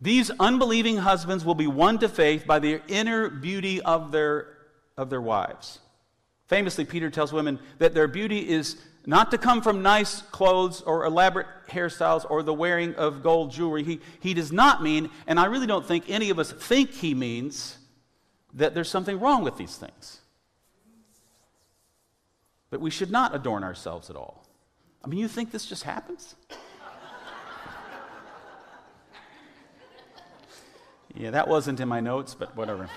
These 0.00 0.30
unbelieving 0.38 0.98
husbands 0.98 1.44
will 1.44 1.54
be 1.54 1.66
won 1.66 1.98
to 2.00 2.08
faith 2.08 2.46
by 2.46 2.58
the 2.58 2.82
inner 2.88 3.30
beauty 3.30 3.80
of 3.80 4.12
their, 4.12 4.48
of 4.96 5.08
their 5.08 5.22
wives. 5.22 5.78
Famously, 6.46 6.84
Peter 6.84 7.10
tells 7.10 7.32
women 7.32 7.58
that 7.78 7.94
their 7.94 8.06
beauty 8.06 8.48
is 8.48 8.76
not 9.06 9.30
to 9.30 9.38
come 9.38 9.62
from 9.62 9.82
nice 9.82 10.22
clothes 10.22 10.82
or 10.82 11.04
elaborate 11.04 11.46
hairstyles 11.68 12.24
or 12.28 12.42
the 12.42 12.54
wearing 12.54 12.94
of 12.94 13.22
gold 13.22 13.50
jewelry. 13.50 13.82
He, 13.82 14.00
he 14.20 14.34
does 14.34 14.52
not 14.52 14.82
mean, 14.82 15.10
and 15.26 15.38
I 15.40 15.46
really 15.46 15.66
don't 15.66 15.86
think 15.86 16.04
any 16.08 16.30
of 16.30 16.38
us 16.38 16.52
think 16.52 16.92
he 16.92 17.14
means, 17.14 17.78
that 18.54 18.74
there's 18.74 18.88
something 18.88 19.20
wrong 19.20 19.42
with 19.42 19.56
these 19.56 19.76
things. 19.76 20.20
But 22.70 22.80
we 22.80 22.90
should 22.90 23.10
not 23.10 23.34
adorn 23.34 23.64
ourselves 23.64 24.10
at 24.10 24.16
all. 24.16 24.46
I 25.04 25.08
mean, 25.08 25.18
you 25.18 25.28
think 25.28 25.50
this 25.50 25.66
just 25.66 25.82
happens? 25.82 26.34
yeah, 31.14 31.30
that 31.30 31.46
wasn't 31.46 31.80
in 31.80 31.88
my 31.88 32.00
notes, 32.00 32.34
but 32.34 32.56
whatever. 32.56 32.88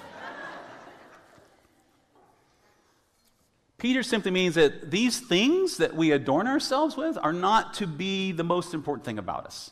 Peter 3.77 4.01
simply 4.01 4.31
means 4.31 4.55
that 4.55 4.89
these 4.89 5.19
things 5.19 5.77
that 5.77 5.95
we 5.95 6.11
adorn 6.11 6.47
ourselves 6.47 6.97
with 6.97 7.17
are 7.21 7.33
not 7.33 7.75
to 7.75 7.85
be 7.85 8.31
the 8.31 8.43
most 8.43 8.73
important 8.73 9.05
thing 9.05 9.19
about 9.19 9.45
us. 9.45 9.71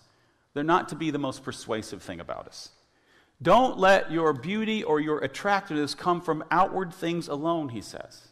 They're 0.53 0.63
not 0.63 0.89
to 0.89 0.95
be 0.95 1.11
the 1.11 1.19
most 1.19 1.43
persuasive 1.43 2.03
thing 2.03 2.19
about 2.19 2.47
us. 2.47 2.69
Don't 3.41 3.77
let 3.77 4.11
your 4.11 4.31
beauty 4.31 4.83
or 4.83 4.99
your 4.99 5.19
attractiveness 5.19 5.95
come 5.95 6.21
from 6.21 6.43
outward 6.51 6.93
things 6.93 7.27
alone, 7.27 7.69
he 7.69 7.81
says. 7.81 8.29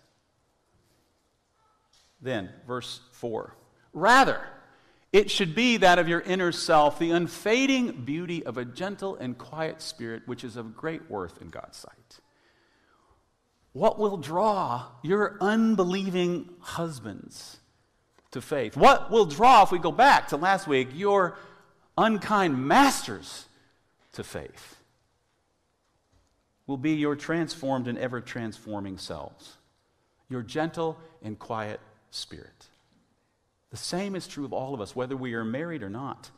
Then, 2.21 2.49
verse 2.67 3.01
4 3.11 3.55
Rather, 3.93 4.41
it 5.11 5.29
should 5.29 5.53
be 5.53 5.77
that 5.77 5.99
of 5.99 6.07
your 6.07 6.21
inner 6.21 6.51
self, 6.51 6.97
the 6.97 7.11
unfading 7.11 8.05
beauty 8.05 8.45
of 8.45 8.57
a 8.57 8.65
gentle 8.65 9.15
and 9.15 9.37
quiet 9.37 9.81
spirit, 9.81 10.23
which 10.25 10.43
is 10.43 10.55
of 10.55 10.75
great 10.75 11.09
worth 11.09 11.41
in 11.41 11.49
God's 11.49 11.77
sight. 11.77 12.19
What 13.73 13.97
will 13.97 14.17
draw 14.17 14.85
your 15.01 15.37
unbelieving 15.41 16.49
husbands 16.59 17.57
to 18.31 18.41
faith? 18.41 18.77
What 18.77 19.09
will 19.09 19.25
draw, 19.25 19.63
if 19.63 19.71
we 19.71 19.79
go 19.79 19.91
back 19.91 20.29
to 20.29 20.37
last 20.37 20.67
week, 20.67 20.89
your 20.93 21.35
unkind 21.97 22.67
masters 22.67 23.47
to 24.13 24.23
faith? 24.23 24.77
Will 26.67 26.77
be 26.77 26.91
your 26.91 27.15
transformed 27.15 27.87
and 27.87 27.97
ever 27.97 28.21
transforming 28.21 28.97
selves, 28.97 29.57
your 30.29 30.43
gentle 30.43 30.97
and 31.23 31.37
quiet 31.37 31.79
spirit. 32.11 32.67
The 33.71 33.77
same 33.77 34.15
is 34.15 34.27
true 34.27 34.45
of 34.45 34.53
all 34.53 34.75
of 34.75 34.81
us, 34.81 34.95
whether 34.95 35.17
we 35.17 35.33
are 35.33 35.43
married 35.43 35.81
or 35.81 35.89
not. 35.89 36.29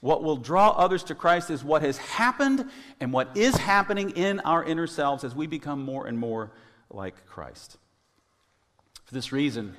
What 0.00 0.22
will 0.22 0.36
draw 0.36 0.70
others 0.70 1.02
to 1.04 1.14
Christ 1.14 1.50
is 1.50 1.62
what 1.62 1.82
has 1.82 1.98
happened 1.98 2.64
and 3.00 3.12
what 3.12 3.36
is 3.36 3.54
happening 3.56 4.10
in 4.10 4.40
our 4.40 4.64
inner 4.64 4.86
selves 4.86 5.24
as 5.24 5.34
we 5.34 5.46
become 5.46 5.84
more 5.84 6.06
and 6.06 6.18
more 6.18 6.50
like 6.90 7.26
Christ. 7.26 7.76
For 9.04 9.14
this 9.14 9.30
reason, 9.30 9.76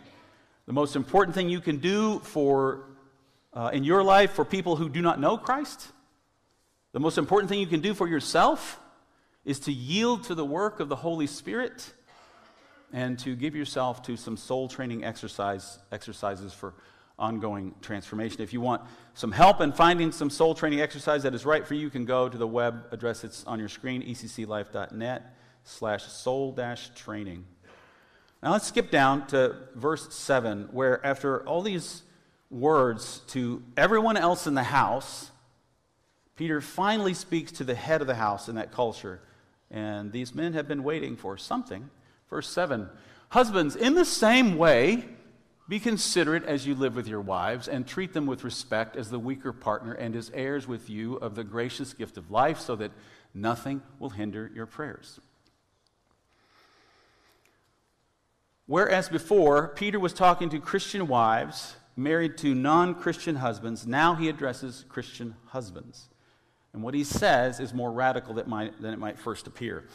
the 0.68 0.74
most 0.74 0.96
important 0.96 1.34
thing 1.34 1.50
you 1.50 1.60
can 1.60 1.78
do 1.78 2.20
for, 2.20 2.82
uh, 3.54 3.72
in 3.74 3.84
your 3.84 4.04
life 4.04 4.34
for 4.34 4.46
people 4.46 4.76
who 4.76 4.90
do 4.90 5.02
not 5.02 5.20
know 5.20 5.38
Christ, 5.38 5.88
the 6.92 7.00
most 7.00 7.18
important 7.18 7.50
thing 7.50 7.60
you 7.60 7.68
can 7.68 7.82
do 7.82 7.94
for 7.94 8.08
yourself 8.08 8.80
is 9.44 9.60
to 9.62 9.72
yield 9.72 10.26
to 10.26 10.36
the 10.36 10.46
work 10.46 10.80
of 10.80 10.88
the 10.88 10.96
Holy 10.96 11.26
Spirit 11.26 11.94
and 12.94 13.18
to 13.20 13.36
give 13.36 13.56
yourself 13.56 14.04
to 14.04 14.18
some 14.18 14.38
soul 14.38 14.68
training 14.68 15.04
exercise, 15.04 15.80
exercises 15.92 16.54
for 16.54 16.74
ongoing 17.18 17.76
transformation. 17.82 18.42
If 18.42 18.54
you 18.54 18.62
want 18.62 18.82
some 19.14 19.32
help 19.32 19.62
in 19.62 19.72
finding 19.72 20.12
some 20.12 20.30
soul 20.30 20.56
training 20.56 20.82
exercise 20.82 21.24
that 21.24 21.34
is 21.34 21.46
right 21.46 21.66
for 21.66 21.74
you, 21.74 21.82
you 21.82 21.90
can 21.90 22.06
go 22.06 22.30
to 22.30 22.38
the 22.38 22.48
web 22.48 22.86
address 22.92 23.22
that's 23.22 23.44
on 23.46 23.60
your 23.60 23.70
screen, 23.70 24.02
ecclife.net 24.02 25.36
slash 25.64 26.04
soul 26.06 26.52
dash 26.52 26.90
training. 26.96 27.46
Now 28.42 28.54
let's 28.54 28.68
skip 28.68 28.90
down 28.90 29.28
to 29.28 29.56
verse 29.76 30.14
7, 30.14 30.70
where 30.72 31.06
after 31.06 31.48
all 31.48 31.62
these 31.62 32.02
words 32.50 33.22
to 33.28 33.62
everyone 33.78 34.18
else 34.18 34.48
in 34.48 34.56
the 34.56 34.64
house, 34.64 35.32
Peter 36.36 36.60
finally 36.60 37.14
speaks 37.14 37.52
to 37.54 37.64
the 37.64 37.76
head 37.76 38.02
of 38.02 38.08
the 38.08 38.16
house 38.16 38.50
in 38.50 38.56
that 38.56 38.72
culture. 38.72 39.22
And 39.70 40.12
these 40.12 40.34
men 40.34 40.54
have 40.54 40.68
been 40.68 40.84
waiting 40.84 41.16
for 41.16 41.38
something. 41.38 41.90
Verse 42.30 42.50
7 42.50 42.90
Husbands, 43.30 43.76
in 43.76 43.94
the 43.94 44.06
same 44.06 44.58
way, 44.58 45.06
be 45.72 45.80
considerate 45.80 46.44
as 46.44 46.68
you 46.68 46.76
live 46.76 46.98
with 46.98 47.08
your 47.08 47.22
wives, 47.22 47.70
and 47.70 47.88
treat 47.88 48.12
them 48.12 48.26
with 48.26 48.44
respect 48.44 48.98
as 48.98 49.10
the 49.10 49.18
weaker 49.18 49.54
partner 49.54 49.94
and 49.94 50.18
as 50.18 50.30
heirs 50.34 50.68
with 50.68 50.90
you 50.90 51.16
of 51.16 51.34
the 51.34 51.46
gracious 51.46 51.94
gift 51.94 52.18
of 52.18 52.30
life, 52.30 52.60
so 52.60 52.76
that 52.76 52.92
nothing 53.34 53.82
will 53.98 54.10
hinder 54.10 54.52
your 54.54 54.66
prayers. 54.66 55.22
Whereas 58.66 59.08
before, 59.08 59.70
Peter 59.70 59.98
was 59.98 60.12
talking 60.12 60.50
to 60.50 60.60
Christian 60.60 61.08
wives 61.08 61.78
married 61.96 62.38
to 62.40 62.54
non 62.54 62.94
Christian 62.94 63.38
husbands, 63.38 63.88
now 63.88 64.16
he 64.16 64.28
addresses 64.28 64.84
Christian 64.90 65.38
husbands. 65.46 66.10
And 66.74 66.84
what 66.84 66.96
he 66.96 67.06
says 67.06 67.62
is 67.62 67.74
more 67.74 67.94
radical 67.94 68.34
than, 68.34 68.52
it 68.84 69.00
might 69.00 69.18
first 69.18 69.48
appear. 69.48 69.86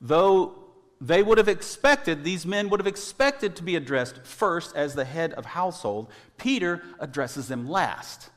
Though 0.00 0.63
they 1.06 1.22
would 1.22 1.36
have 1.36 1.48
expected, 1.48 2.24
these 2.24 2.46
men 2.46 2.70
would 2.70 2.80
have 2.80 2.86
expected 2.86 3.56
to 3.56 3.62
be 3.62 3.76
addressed 3.76 4.24
first 4.24 4.74
as 4.74 4.94
the 4.94 5.04
head 5.04 5.34
of 5.34 5.44
household, 5.44 6.08
Peter 6.38 6.82
addresses 6.98 7.46
them 7.46 7.68
last. 7.68 8.30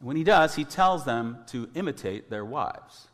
When 0.00 0.16
he 0.16 0.24
does, 0.24 0.54
he 0.54 0.64
tells 0.64 1.04
them 1.04 1.38
to 1.48 1.68
imitate 1.74 2.30
their 2.30 2.44
wives. 2.44 3.08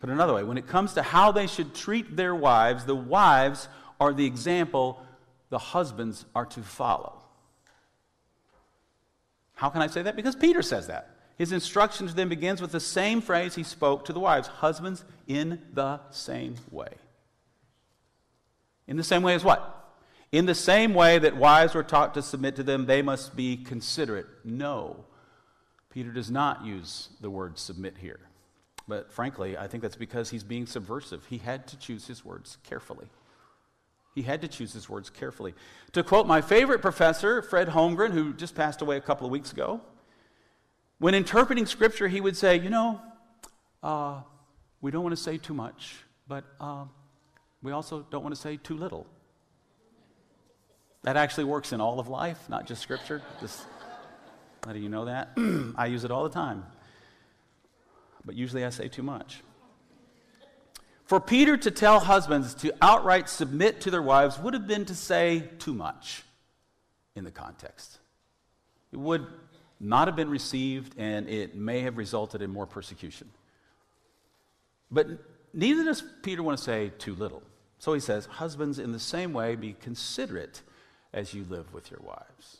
Put 0.00 0.10
another 0.10 0.34
way, 0.34 0.42
when 0.42 0.58
it 0.58 0.66
comes 0.66 0.94
to 0.94 1.02
how 1.02 1.30
they 1.30 1.46
should 1.46 1.72
treat 1.72 2.16
their 2.16 2.34
wives, 2.34 2.84
the 2.84 2.96
wives 2.96 3.68
are 4.00 4.12
the 4.12 4.26
example 4.26 5.00
the 5.50 5.58
husbands 5.58 6.24
are 6.34 6.46
to 6.46 6.62
follow. 6.62 7.22
How 9.54 9.70
can 9.70 9.82
I 9.82 9.86
say 9.86 10.02
that? 10.02 10.16
Because 10.16 10.34
Peter 10.34 10.62
says 10.62 10.88
that. 10.88 11.13
His 11.36 11.52
instruction 11.52 12.06
to 12.06 12.14
them 12.14 12.28
begins 12.28 12.60
with 12.60 12.72
the 12.72 12.80
same 12.80 13.20
phrase 13.20 13.54
he 13.54 13.62
spoke 13.62 14.04
to 14.04 14.12
the 14.12 14.20
wives 14.20 14.48
husbands, 14.48 15.04
in 15.26 15.60
the 15.72 16.00
same 16.10 16.56
way. 16.70 16.90
In 18.86 18.96
the 18.96 19.04
same 19.04 19.22
way 19.22 19.34
as 19.34 19.42
what? 19.42 19.70
In 20.30 20.46
the 20.46 20.54
same 20.54 20.94
way 20.94 21.18
that 21.18 21.36
wives 21.36 21.74
were 21.74 21.82
taught 21.82 22.14
to 22.14 22.22
submit 22.22 22.56
to 22.56 22.62
them, 22.62 22.86
they 22.86 23.02
must 23.02 23.36
be 23.36 23.56
considerate. 23.56 24.26
No. 24.44 25.04
Peter 25.90 26.10
does 26.10 26.30
not 26.30 26.64
use 26.64 27.10
the 27.20 27.30
word 27.30 27.58
submit 27.58 27.98
here. 27.98 28.20
But 28.86 29.12
frankly, 29.12 29.56
I 29.56 29.66
think 29.66 29.82
that's 29.82 29.96
because 29.96 30.30
he's 30.30 30.44
being 30.44 30.66
subversive. 30.66 31.24
He 31.26 31.38
had 31.38 31.66
to 31.68 31.78
choose 31.78 32.06
his 32.06 32.24
words 32.24 32.58
carefully. 32.64 33.06
He 34.14 34.22
had 34.22 34.42
to 34.42 34.48
choose 34.48 34.72
his 34.72 34.88
words 34.88 35.10
carefully. 35.10 35.54
To 35.92 36.02
quote 36.02 36.26
my 36.26 36.40
favorite 36.40 36.82
professor, 36.82 37.42
Fred 37.42 37.68
Holmgren, 37.68 38.12
who 38.12 38.32
just 38.32 38.54
passed 38.54 38.82
away 38.82 38.96
a 38.96 39.00
couple 39.00 39.26
of 39.26 39.32
weeks 39.32 39.52
ago, 39.52 39.80
when 40.98 41.14
interpreting 41.14 41.66
scripture, 41.66 42.08
he 42.08 42.20
would 42.20 42.36
say, 42.36 42.58
You 42.58 42.70
know, 42.70 43.00
uh, 43.82 44.20
we 44.80 44.90
don't 44.90 45.02
want 45.02 45.16
to 45.16 45.22
say 45.22 45.38
too 45.38 45.54
much, 45.54 45.96
but 46.28 46.44
uh, 46.60 46.84
we 47.62 47.72
also 47.72 48.06
don't 48.10 48.22
want 48.22 48.34
to 48.34 48.40
say 48.40 48.56
too 48.56 48.76
little. 48.76 49.06
That 51.02 51.16
actually 51.16 51.44
works 51.44 51.72
in 51.72 51.80
all 51.80 52.00
of 52.00 52.08
life, 52.08 52.48
not 52.48 52.66
just 52.66 52.82
scripture. 52.82 53.22
Just 53.40 53.62
letting 54.66 54.82
you 54.82 54.88
know 54.88 55.04
that. 55.04 55.32
I 55.76 55.86
use 55.86 56.04
it 56.04 56.10
all 56.10 56.24
the 56.24 56.30
time. 56.30 56.64
But 58.24 58.34
usually 58.34 58.64
I 58.64 58.70
say 58.70 58.88
too 58.88 59.02
much. 59.02 59.42
For 61.04 61.20
Peter 61.20 61.58
to 61.58 61.70
tell 61.70 62.00
husbands 62.00 62.54
to 62.56 62.74
outright 62.80 63.28
submit 63.28 63.82
to 63.82 63.90
their 63.90 64.00
wives 64.00 64.38
would 64.38 64.54
have 64.54 64.66
been 64.66 64.86
to 64.86 64.94
say 64.94 65.50
too 65.58 65.74
much 65.74 66.22
in 67.14 67.24
the 67.24 67.30
context. 67.30 67.98
It 68.90 68.96
would 68.98 69.26
not 69.80 70.08
have 70.08 70.16
been 70.16 70.30
received, 70.30 70.94
and 70.98 71.28
it 71.28 71.54
may 71.54 71.80
have 71.80 71.96
resulted 71.96 72.42
in 72.42 72.50
more 72.50 72.66
persecution. 72.66 73.28
But 74.90 75.08
neither 75.52 75.84
does 75.84 76.02
Peter 76.22 76.42
want 76.42 76.58
to 76.58 76.64
say 76.64 76.92
too 76.98 77.14
little. 77.14 77.42
So 77.78 77.92
he 77.92 78.00
says, 78.00 78.26
Husbands, 78.26 78.78
in 78.78 78.92
the 78.92 79.00
same 79.00 79.32
way, 79.32 79.56
be 79.56 79.74
considerate 79.74 80.62
as 81.12 81.34
you 81.34 81.44
live 81.48 81.72
with 81.72 81.90
your 81.90 82.00
wives. 82.02 82.58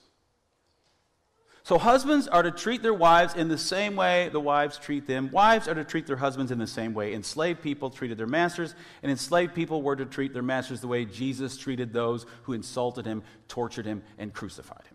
So, 1.64 1.78
husbands 1.78 2.28
are 2.28 2.42
to 2.42 2.50
treat 2.50 2.82
their 2.82 2.92
wives 2.92 3.34
in 3.34 3.48
the 3.48 3.56
same 3.56 3.96
way 3.96 4.28
the 4.28 4.40
wives 4.40 4.76
treat 4.76 5.06
them. 5.06 5.30
Wives 5.30 5.66
are 5.66 5.74
to 5.74 5.82
treat 5.82 6.06
their 6.06 6.16
husbands 6.16 6.52
in 6.52 6.58
the 6.58 6.66
same 6.66 6.92
way. 6.92 7.14
Enslaved 7.14 7.62
people 7.62 7.88
treated 7.88 8.18
their 8.18 8.26
masters, 8.26 8.74
and 9.02 9.10
enslaved 9.10 9.54
people 9.54 9.80
were 9.80 9.96
to 9.96 10.04
treat 10.04 10.34
their 10.34 10.42
masters 10.42 10.82
the 10.82 10.88
way 10.88 11.06
Jesus 11.06 11.56
treated 11.56 11.90
those 11.90 12.26
who 12.42 12.52
insulted 12.52 13.06
him, 13.06 13.22
tortured 13.48 13.86
him, 13.86 14.02
and 14.18 14.34
crucified 14.34 14.82
him. 14.86 14.93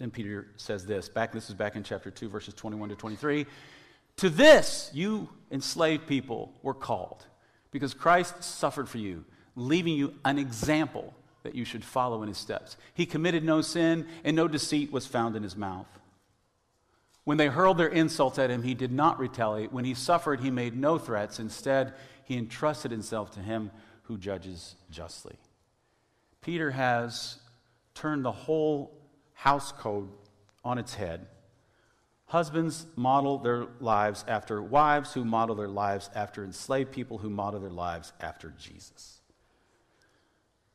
Then 0.00 0.10
Peter 0.10 0.46
says 0.56 0.86
this, 0.86 1.10
back 1.10 1.30
this 1.30 1.50
is 1.50 1.54
back 1.54 1.76
in 1.76 1.82
chapter 1.82 2.10
2 2.10 2.30
verses 2.30 2.54
21 2.54 2.88
to 2.88 2.96
23. 2.96 3.46
To 4.16 4.30
this 4.30 4.90
you 4.94 5.28
enslaved 5.50 6.06
people 6.06 6.54
were 6.62 6.74
called 6.74 7.26
because 7.70 7.92
Christ 7.92 8.42
suffered 8.42 8.88
for 8.88 8.96
you, 8.96 9.26
leaving 9.56 9.94
you 9.94 10.14
an 10.24 10.38
example 10.38 11.12
that 11.42 11.54
you 11.54 11.66
should 11.66 11.84
follow 11.84 12.22
in 12.22 12.28
his 12.28 12.38
steps. 12.38 12.78
He 12.94 13.04
committed 13.04 13.44
no 13.44 13.60
sin 13.60 14.06
and 14.24 14.34
no 14.34 14.48
deceit 14.48 14.90
was 14.90 15.06
found 15.06 15.36
in 15.36 15.42
his 15.42 15.56
mouth. 15.56 15.86
When 17.24 17.36
they 17.36 17.48
hurled 17.48 17.76
their 17.76 17.88
insults 17.88 18.38
at 18.38 18.50
him, 18.50 18.62
he 18.62 18.74
did 18.74 18.92
not 18.92 19.18
retaliate. 19.18 19.70
When 19.70 19.84
he 19.84 19.92
suffered, 19.92 20.40
he 20.40 20.50
made 20.50 20.74
no 20.74 20.96
threats. 20.96 21.38
Instead, 21.38 21.92
he 22.24 22.38
entrusted 22.38 22.90
himself 22.90 23.32
to 23.32 23.40
him 23.40 23.70
who 24.04 24.16
judges 24.16 24.76
justly. 24.90 25.36
Peter 26.40 26.70
has 26.70 27.38
turned 27.94 28.24
the 28.24 28.32
whole 28.32 28.99
house 29.40 29.72
code 29.72 30.06
on 30.62 30.76
its 30.76 30.94
head. 30.94 31.26
Husbands 32.26 32.86
model 32.94 33.38
their 33.38 33.66
lives 33.80 34.22
after 34.28 34.62
wives 34.62 35.14
who 35.14 35.24
model 35.24 35.56
their 35.56 35.66
lives 35.66 36.10
after 36.14 36.44
enslaved 36.44 36.92
people 36.92 37.16
who 37.16 37.30
model 37.30 37.58
their 37.58 37.70
lives 37.70 38.12
after 38.20 38.52
Jesus. 38.58 39.20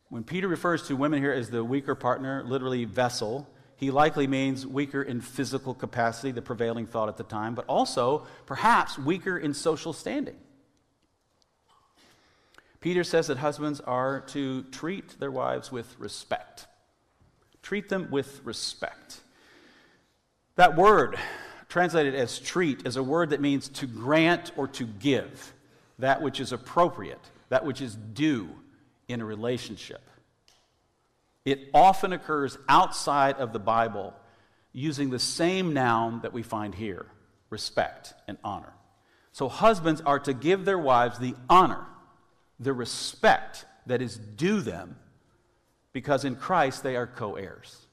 When 0.10 0.24
Peter 0.24 0.48
refers 0.48 0.88
to 0.88 0.96
women 0.96 1.22
here 1.22 1.32
as 1.32 1.52
the 1.52 1.64
weaker 1.64 1.94
partner, 1.94 2.44
literally 2.44 2.86
vessel, 2.86 3.48
he 3.76 3.92
likely 3.92 4.26
means 4.26 4.66
weaker 4.66 5.04
in 5.04 5.22
physical 5.22 5.76
capacity, 5.76 6.32
the 6.32 6.42
prevailing 6.42 6.88
thought 6.88 7.08
at 7.08 7.18
the 7.18 7.24
time, 7.24 7.54
but 7.54 7.66
also 7.68 8.26
perhaps 8.48 8.98
weaker 8.98 9.38
in 9.38 9.54
social 9.54 9.94
standing. 9.94 10.38
Peter 12.80 13.04
says 13.04 13.28
that 13.28 13.38
husbands 13.38 13.80
are 13.82 14.22
to 14.22 14.64
treat 14.64 15.20
their 15.20 15.32
wives 15.32 15.72
with 15.72 15.96
respect. 16.00 16.66
Treat 17.66 17.90
them 17.90 18.10
with 18.12 18.42
respect. 18.44 19.22
That 20.56 20.76
word, 20.76 21.18
translated 21.68 22.14
as 22.14 22.38
treat, 22.38 22.86
is 22.86 22.96
a 22.96 23.02
word 23.02 23.32
that 23.32 23.42
means 23.42 23.70
to 23.70 23.88
grant 23.88 24.52
or 24.56 24.68
to 24.68 24.84
give 24.86 25.52
that 25.98 26.22
which 26.22 26.40
is 26.40 26.52
appropriate, 26.52 27.32
that 27.50 27.66
which 27.66 27.82
is 27.82 27.96
due 27.96 28.52
in 29.08 29.20
a 29.20 29.26
relationship. 29.26 30.08
It 31.44 31.72
often 31.74 32.14
occurs 32.14 32.56
outside 32.70 33.38
of 33.38 33.52
the 33.52 33.58
Bible 33.58 34.14
using 34.72 35.10
the 35.10 35.18
same 35.18 35.74
noun 35.74 36.22
that 36.22 36.34
we 36.34 36.44
find 36.44 36.76
here 36.76 37.08
respect 37.50 38.14
and 38.28 38.38
honor. 38.44 38.74
So, 39.32 39.50
husbands 39.50 40.02
are 40.02 40.20
to 40.20 40.36
give 40.36 40.66
their 40.66 40.78
wives 40.78 41.18
the 41.18 41.34
honor, 41.50 41.88
the 42.60 42.74
respect 42.74 43.66
that 43.88 44.04
is 44.04 44.18
due 44.18 44.62
them 44.62 44.98
because 45.96 46.26
in 46.26 46.36
Christ 46.36 46.84
they 46.84 46.98
are 46.98 47.08
co 47.08 47.38
heirs. 47.38 47.88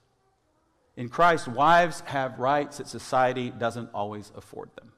In 0.97 1.09
Christ, 1.09 1.47
wives 1.47 2.01
have 2.07 2.41
rights 2.41 2.79
that 2.79 2.88
society 2.88 3.49
doesn't 3.49 3.91
always 3.95 4.33
afford 4.35 4.71
them. 4.75 4.91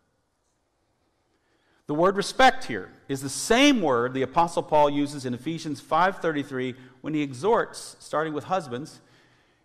The 1.87 1.95
word 1.95 2.17
respect 2.17 2.64
here 2.64 2.90
is 3.07 3.21
the 3.21 3.29
same 3.29 3.83
word 3.83 4.14
the 4.14 4.23
apostle 4.23 4.62
Paul 4.62 4.88
uses 4.88 5.27
in 5.27 5.35
Ephesians 5.35 5.83
5:33 5.83 6.77
when 7.03 7.12
he 7.12 7.21
exhorts 7.21 7.97
starting 8.01 8.33
with 8.33 8.45
husbands, 8.45 9.03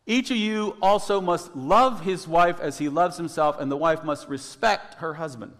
each 0.05 0.29
of 0.31 0.37
you 0.37 0.75
also 0.81 1.21
must 1.21 1.55
love 1.55 2.01
his 2.01 2.27
wife 2.27 2.59
as 2.59 2.79
he 2.79 2.89
loves 2.89 3.15
himself 3.15 3.57
and 3.57 3.71
the 3.71 3.77
wife 3.77 4.03
must 4.03 4.27
respect 4.27 4.95
her 4.95 5.13
husband. 5.13 5.53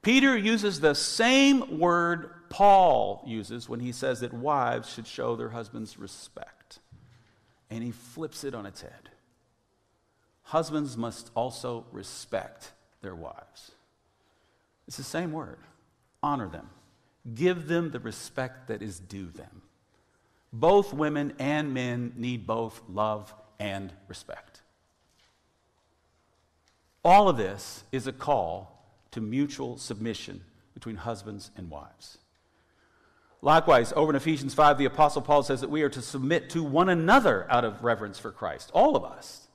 Peter 0.00 0.34
uses 0.34 0.80
the 0.80 0.94
same 0.94 1.78
word 1.78 2.35
Paul 2.48 3.22
uses 3.26 3.68
when 3.68 3.80
he 3.80 3.92
says 3.92 4.20
that 4.20 4.32
wives 4.32 4.92
should 4.92 5.06
show 5.06 5.36
their 5.36 5.50
husbands 5.50 5.98
respect. 5.98 6.78
And 7.70 7.82
he 7.82 7.90
flips 7.90 8.44
it 8.44 8.54
on 8.54 8.66
its 8.66 8.82
head. 8.82 9.10
Husbands 10.42 10.96
must 10.96 11.30
also 11.34 11.84
respect 11.90 12.72
their 13.02 13.14
wives. 13.14 13.72
It's 14.86 14.96
the 14.96 15.02
same 15.02 15.32
word. 15.32 15.58
Honor 16.22 16.48
them. 16.48 16.70
Give 17.34 17.66
them 17.66 17.90
the 17.90 17.98
respect 17.98 18.68
that 18.68 18.82
is 18.82 19.00
due 19.00 19.26
them. 19.26 19.62
Both 20.52 20.92
women 20.92 21.32
and 21.38 21.74
men 21.74 22.12
need 22.16 22.46
both 22.46 22.80
love 22.88 23.34
and 23.58 23.92
respect. 24.06 24.62
All 27.04 27.28
of 27.28 27.36
this 27.36 27.84
is 27.92 28.06
a 28.06 28.12
call 28.12 28.84
to 29.10 29.20
mutual 29.20 29.78
submission 29.78 30.42
between 30.74 30.96
husbands 30.96 31.50
and 31.56 31.70
wives. 31.70 32.18
Likewise, 33.42 33.92
over 33.94 34.10
in 34.10 34.16
Ephesians 34.16 34.54
5, 34.54 34.78
the 34.78 34.86
Apostle 34.86 35.22
Paul 35.22 35.42
says 35.42 35.60
that 35.60 35.70
we 35.70 35.82
are 35.82 35.88
to 35.90 36.02
submit 36.02 36.50
to 36.50 36.62
one 36.64 36.88
another 36.88 37.46
out 37.50 37.64
of 37.64 37.84
reverence 37.84 38.18
for 38.18 38.30
Christ, 38.32 38.70
all 38.72 38.96
of 38.96 39.04
us. 39.04 39.46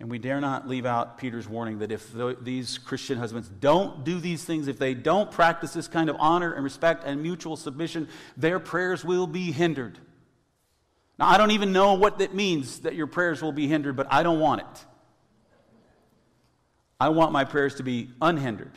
And 0.00 0.10
we 0.10 0.18
dare 0.18 0.40
not 0.40 0.66
leave 0.66 0.86
out 0.86 1.18
Peter's 1.18 1.46
warning 1.46 1.80
that 1.80 1.92
if 1.92 2.10
these 2.40 2.78
Christian 2.78 3.18
husbands 3.18 3.48
don't 3.48 4.02
do 4.02 4.18
these 4.18 4.44
things, 4.44 4.66
if 4.66 4.78
they 4.78 4.94
don't 4.94 5.30
practice 5.30 5.74
this 5.74 5.88
kind 5.88 6.08
of 6.08 6.16
honor 6.18 6.54
and 6.54 6.64
respect 6.64 7.04
and 7.04 7.22
mutual 7.22 7.54
submission, 7.54 8.08
their 8.34 8.58
prayers 8.58 9.04
will 9.04 9.26
be 9.26 9.52
hindered. 9.52 9.98
Now, 11.18 11.28
I 11.28 11.36
don't 11.36 11.50
even 11.50 11.72
know 11.72 11.94
what 11.94 12.18
that 12.18 12.34
means 12.34 12.80
that 12.80 12.94
your 12.94 13.06
prayers 13.06 13.42
will 13.42 13.52
be 13.52 13.68
hindered, 13.68 13.94
but 13.94 14.06
I 14.10 14.22
don't 14.22 14.40
want 14.40 14.62
it. 14.62 14.86
I 16.98 17.10
want 17.10 17.32
my 17.32 17.44
prayers 17.44 17.74
to 17.74 17.82
be 17.82 18.10
unhindered. 18.22 18.72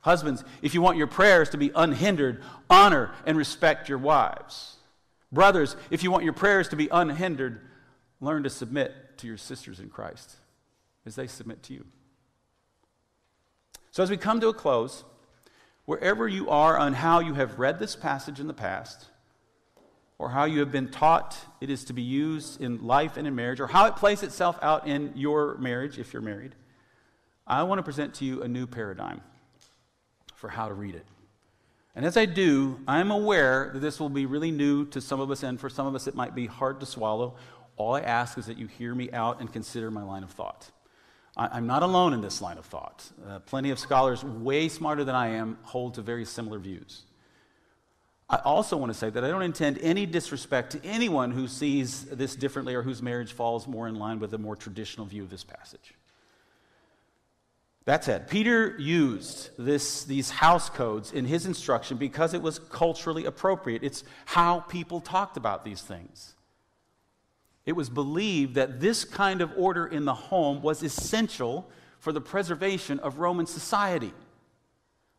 Husbands, 0.00 0.44
if 0.62 0.74
you 0.74 0.82
want 0.82 0.96
your 0.96 1.06
prayers 1.06 1.50
to 1.50 1.56
be 1.56 1.72
unhindered, 1.74 2.42
honor 2.70 3.12
and 3.26 3.36
respect 3.36 3.88
your 3.88 3.98
wives. 3.98 4.76
Brothers, 5.32 5.76
if 5.90 6.02
you 6.02 6.10
want 6.10 6.24
your 6.24 6.32
prayers 6.32 6.68
to 6.68 6.76
be 6.76 6.88
unhindered, 6.90 7.60
learn 8.20 8.44
to 8.44 8.50
submit 8.50 9.18
to 9.18 9.26
your 9.26 9.36
sisters 9.36 9.80
in 9.80 9.88
Christ. 9.90 10.36
as 11.04 11.16
they 11.16 11.26
submit 11.26 11.62
to 11.64 11.72
you. 11.72 11.86
So, 13.92 14.02
as 14.02 14.10
we 14.10 14.18
come 14.18 14.40
to 14.40 14.48
a 14.48 14.54
close, 14.54 15.04
wherever 15.86 16.28
you 16.28 16.50
are 16.50 16.76
on 16.76 16.92
how 16.92 17.20
you 17.20 17.34
have 17.34 17.58
read 17.58 17.78
this 17.78 17.96
passage 17.96 18.40
in 18.40 18.46
the 18.46 18.54
past, 18.54 19.06
or 20.18 20.28
how 20.28 20.44
you 20.44 20.60
have 20.60 20.70
been 20.70 20.90
taught 20.90 21.38
it 21.60 21.70
is 21.70 21.84
to 21.86 21.92
be 21.94 22.02
used 22.02 22.60
in 22.60 22.84
life 22.84 23.16
and 23.16 23.26
in 23.26 23.34
marriage, 23.34 23.58
or 23.60 23.68
how 23.68 23.86
it 23.86 23.96
plays 23.96 24.22
itself 24.22 24.58
out 24.60 24.86
in 24.86 25.12
your 25.16 25.56
marriage 25.56 25.98
if 25.98 26.12
you're 26.12 26.20
married, 26.20 26.54
I 27.46 27.62
want 27.62 27.78
to 27.78 27.82
present 27.82 28.14
to 28.14 28.24
you 28.24 28.42
a 28.42 28.48
new 28.48 28.66
paradigm 28.66 29.22
for 30.38 30.48
how 30.48 30.68
to 30.68 30.74
read 30.74 30.94
it. 30.94 31.04
And 31.94 32.06
as 32.06 32.16
I 32.16 32.26
do, 32.26 32.78
I'm 32.86 33.10
aware 33.10 33.70
that 33.72 33.80
this 33.80 33.98
will 33.98 34.08
be 34.08 34.24
really 34.24 34.52
new 34.52 34.86
to 34.86 35.00
some 35.00 35.20
of 35.20 35.30
us, 35.30 35.42
and 35.42 35.58
for 35.58 35.68
some 35.68 35.86
of 35.86 35.94
us, 35.94 36.06
it 36.06 36.14
might 36.14 36.34
be 36.34 36.46
hard 36.46 36.78
to 36.80 36.86
swallow. 36.86 37.34
All 37.76 37.94
I 37.94 38.00
ask 38.00 38.38
is 38.38 38.46
that 38.46 38.56
you 38.56 38.68
hear 38.68 38.94
me 38.94 39.10
out 39.10 39.40
and 39.40 39.52
consider 39.52 39.90
my 39.90 40.04
line 40.04 40.22
of 40.22 40.30
thought. 40.30 40.70
I'm 41.36 41.66
not 41.66 41.82
alone 41.82 42.14
in 42.14 42.20
this 42.20 42.40
line 42.40 42.58
of 42.58 42.66
thought. 42.66 43.04
Uh, 43.28 43.38
plenty 43.40 43.70
of 43.70 43.78
scholars, 43.78 44.24
way 44.24 44.68
smarter 44.68 45.04
than 45.04 45.14
I 45.14 45.28
am, 45.28 45.58
hold 45.62 45.94
to 45.94 46.02
very 46.02 46.24
similar 46.24 46.58
views. 46.58 47.02
I 48.28 48.36
also 48.44 48.76
want 48.76 48.92
to 48.92 48.98
say 48.98 49.08
that 49.10 49.24
I 49.24 49.28
don't 49.28 49.42
intend 49.42 49.78
any 49.78 50.04
disrespect 50.04 50.72
to 50.72 50.84
anyone 50.84 51.30
who 51.30 51.48
sees 51.48 52.04
this 52.04 52.36
differently 52.36 52.74
or 52.74 52.82
whose 52.82 53.02
marriage 53.02 53.32
falls 53.32 53.66
more 53.66 53.88
in 53.88 53.94
line 53.94 54.18
with 54.18 54.34
a 54.34 54.38
more 54.38 54.56
traditional 54.56 55.06
view 55.06 55.22
of 55.22 55.30
this 55.30 55.44
passage. 55.44 55.94
That 57.88 58.04
said, 58.04 58.28
Peter 58.28 58.76
used 58.78 59.48
this, 59.58 60.04
these 60.04 60.28
house 60.28 60.68
codes 60.68 61.10
in 61.10 61.24
his 61.24 61.46
instruction 61.46 61.96
because 61.96 62.34
it 62.34 62.42
was 62.42 62.58
culturally 62.58 63.24
appropriate. 63.24 63.82
It's 63.82 64.04
how 64.26 64.60
people 64.60 65.00
talked 65.00 65.38
about 65.38 65.64
these 65.64 65.80
things. 65.80 66.34
It 67.64 67.72
was 67.72 67.88
believed 67.88 68.56
that 68.56 68.78
this 68.78 69.06
kind 69.06 69.40
of 69.40 69.54
order 69.56 69.86
in 69.86 70.04
the 70.04 70.12
home 70.12 70.60
was 70.60 70.82
essential 70.82 71.66
for 71.98 72.12
the 72.12 72.20
preservation 72.20 72.98
of 72.98 73.20
Roman 73.20 73.46
society. 73.46 74.12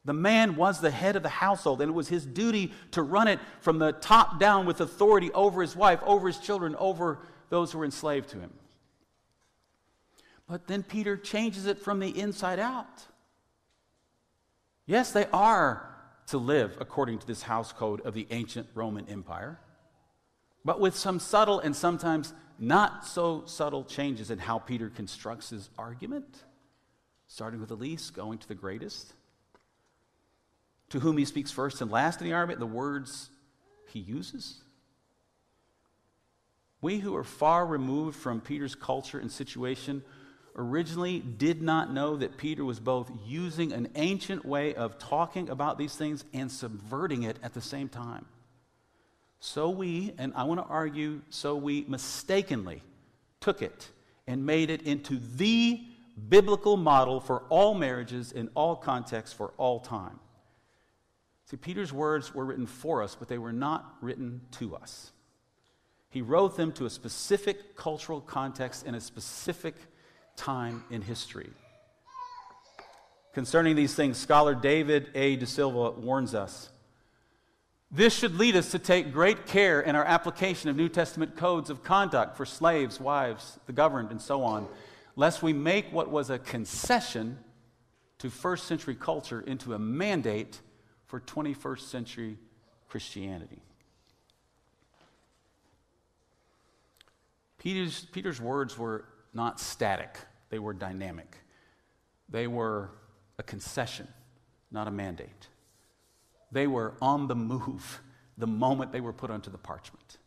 The 0.06 0.14
man 0.14 0.56
was 0.56 0.80
the 0.80 0.92
head 0.92 1.16
of 1.16 1.24
the 1.24 1.30
household, 1.30 1.82
and 1.82 1.90
it 1.90 1.96
was 1.96 2.10
his 2.10 2.24
duty 2.24 2.72
to 2.92 3.02
run 3.02 3.28
it 3.28 3.40
from 3.62 3.80
the 3.80 3.94
top 3.94 4.40
down 4.40 4.68
with 4.68 4.80
authority 4.80 5.32
over 5.32 5.64
his 5.64 5.76
wife, 5.76 6.02
over 6.04 6.28
his 6.28 6.38
children, 6.38 6.76
over 6.76 7.18
those 7.50 7.72
who 7.72 7.80
were 7.80 7.86
enslaved 7.86 8.30
to 8.30 8.40
him. 8.40 8.52
But 10.50 10.68
then 10.68 10.84
Peter 10.84 11.16
changes 11.16 11.66
it 11.66 11.80
from 11.80 12.00
the 12.00 12.10
inside 12.20 12.60
out. 12.60 13.06
Yes, 14.86 15.12
they 15.12 15.28
are 15.32 15.96
to 16.28 16.38
live 16.38 16.78
according 16.80 17.20
to 17.20 17.28
this 17.28 17.44
house 17.44 17.72
code 17.72 18.02
of 18.02 18.14
the 18.14 18.28
ancient 18.32 18.68
Roman 18.74 19.08
Empire, 19.08 19.60
but 20.66 20.80
with 20.80 20.96
some 20.96 21.20
subtle 21.20 21.60
and 21.60 21.76
sometimes 21.76 22.34
not 22.58 23.06
so 23.06 23.44
subtle 23.46 23.84
changes 23.84 24.32
in 24.32 24.40
how 24.40 24.60
Peter 24.60 24.90
constructs 24.90 25.52
his 25.52 25.70
argument, 25.78 26.44
starting 27.28 27.60
with 27.60 27.70
the 27.70 27.76
least, 27.76 28.14
going 28.14 28.38
to 28.40 28.48
the 28.48 28.56
greatest 28.56 29.14
to 30.90 31.00
whom 31.00 31.18
he 31.18 31.26
speaks 31.26 31.52
first 31.52 31.82
and 31.82 31.92
last 31.92 32.20
in 32.20 32.28
the 32.28 32.34
argument, 32.34 32.60
the 32.60 32.66
words 32.66 33.30
he 33.88 34.00
uses. 34.00 34.62
We 36.82 37.00
who 37.00 37.16
are 37.16 37.24
far 37.24 37.66
removed 37.66 38.18
from 38.18 38.42
Peter's 38.42 38.76
culture 38.76 39.20
and 39.20 39.32
situation 39.32 40.04
originally 40.56 41.20
did 41.20 41.62
not 41.62 41.94
know 41.94 42.18
that 42.18 42.38
Peter 42.38 42.66
was 42.66 42.80
both 42.80 43.12
using 43.26 43.72
an 43.72 43.90
ancient 43.96 44.46
way 44.46 44.74
of 44.76 44.98
talking 44.98 45.50
about 45.50 45.78
these 45.78 45.96
things 45.96 46.26
and 46.34 46.52
subverting 46.52 47.24
it 47.24 47.38
at 47.44 47.54
the 47.54 47.62
same 47.62 47.90
time. 47.90 48.26
So 49.40 49.70
we, 49.70 50.14
and 50.18 50.34
I 50.36 50.44
want 50.44 50.60
to 50.60 50.66
argue, 50.66 51.22
so 51.30 51.56
we 51.56 51.86
mistakenly 51.88 52.84
took 53.40 53.62
it 53.62 53.90
and 54.28 54.46
made 54.46 54.70
it 54.70 54.82
into 54.82 55.20
the 55.36 55.82
biblical 56.28 56.76
model 56.76 57.20
for 57.20 57.44
all 57.50 57.74
marriages 57.74 58.32
in 58.32 58.50
all 58.54 58.76
contexts 58.76 59.36
for 59.36 59.54
all 59.58 59.80
time. 59.80 60.20
See, 61.46 61.58
Peter's 61.58 61.94
words 61.94 62.36
were 62.36 62.46
written 62.46 62.68
for 62.68 63.02
us, 63.02 63.16
but 63.16 63.28
they 63.28 63.38
were 63.38 63.54
not 63.54 63.96
written 64.02 64.42
to 64.52 64.76
us. 64.76 65.12
He 66.10 66.22
wrote 66.22 66.58
them 66.58 66.72
to 66.74 66.86
a 66.86 66.90
specific 66.90 67.76
cultural 67.76 68.20
context 68.20 68.86
in 68.86 68.96
a 68.96 69.02
specific 69.02 69.76
time 70.40 70.84
in 70.90 71.02
history. 71.02 71.50
Concerning 73.34 73.76
these 73.76 73.94
things, 73.94 74.18
scholar 74.18 74.56
David 74.56 75.10
A. 75.14 75.38
deSilva 75.38 75.98
warns 75.98 76.34
us. 76.34 76.70
This 77.92 78.14
should 78.16 78.36
lead 78.36 78.56
us 78.56 78.72
to 78.72 78.80
take 78.80 79.12
great 79.12 79.46
care 79.46 79.82
in 79.82 79.96
our 79.96 80.06
application 80.06 80.70
of 80.70 80.76
New 80.76 80.90
Testament 80.90 81.36
codes 81.36 81.70
of 81.70 81.84
conduct 81.84 82.38
for 82.38 82.46
slaves, 82.46 83.00
wives, 83.00 83.60
the 83.66 83.74
governed, 83.74 84.12
and 84.12 84.22
so 84.22 84.44
on, 84.44 84.68
lest 85.16 85.44
we 85.44 85.54
make 85.54 85.92
what 85.92 86.10
was 86.10 86.30
a 86.30 86.40
concession 86.40 87.38
to 88.20 88.30
first 88.30 88.66
century 88.66 88.96
culture 88.96 89.42
into 89.42 89.74
a 89.74 89.80
mandate 89.80 90.62
for 91.06 91.20
21st 91.20 91.82
century 91.82 92.38
Christianity. 92.88 93.62
Peter's, 97.58 98.06
Peter's 98.12 98.40
words 98.40 98.78
were 98.78 99.06
not 99.34 99.60
static, 99.60 100.18
they 100.50 100.60
were 100.60 100.74
dynamic. 100.74 101.38
They 102.28 102.48
were 102.48 102.92
a 103.38 103.44
concession, 103.44 104.08
not 104.72 104.88
a 104.88 104.92
mandate. 104.92 105.48
They 106.52 106.68
were 106.68 106.94
on 107.02 107.28
the 107.28 107.36
move 107.36 108.02
the 108.38 108.48
moment 108.48 108.92
they 108.92 109.02
were 109.02 109.14
put 109.14 109.30
onto 109.30 109.52
the 109.52 109.58
parchment. 109.58 110.18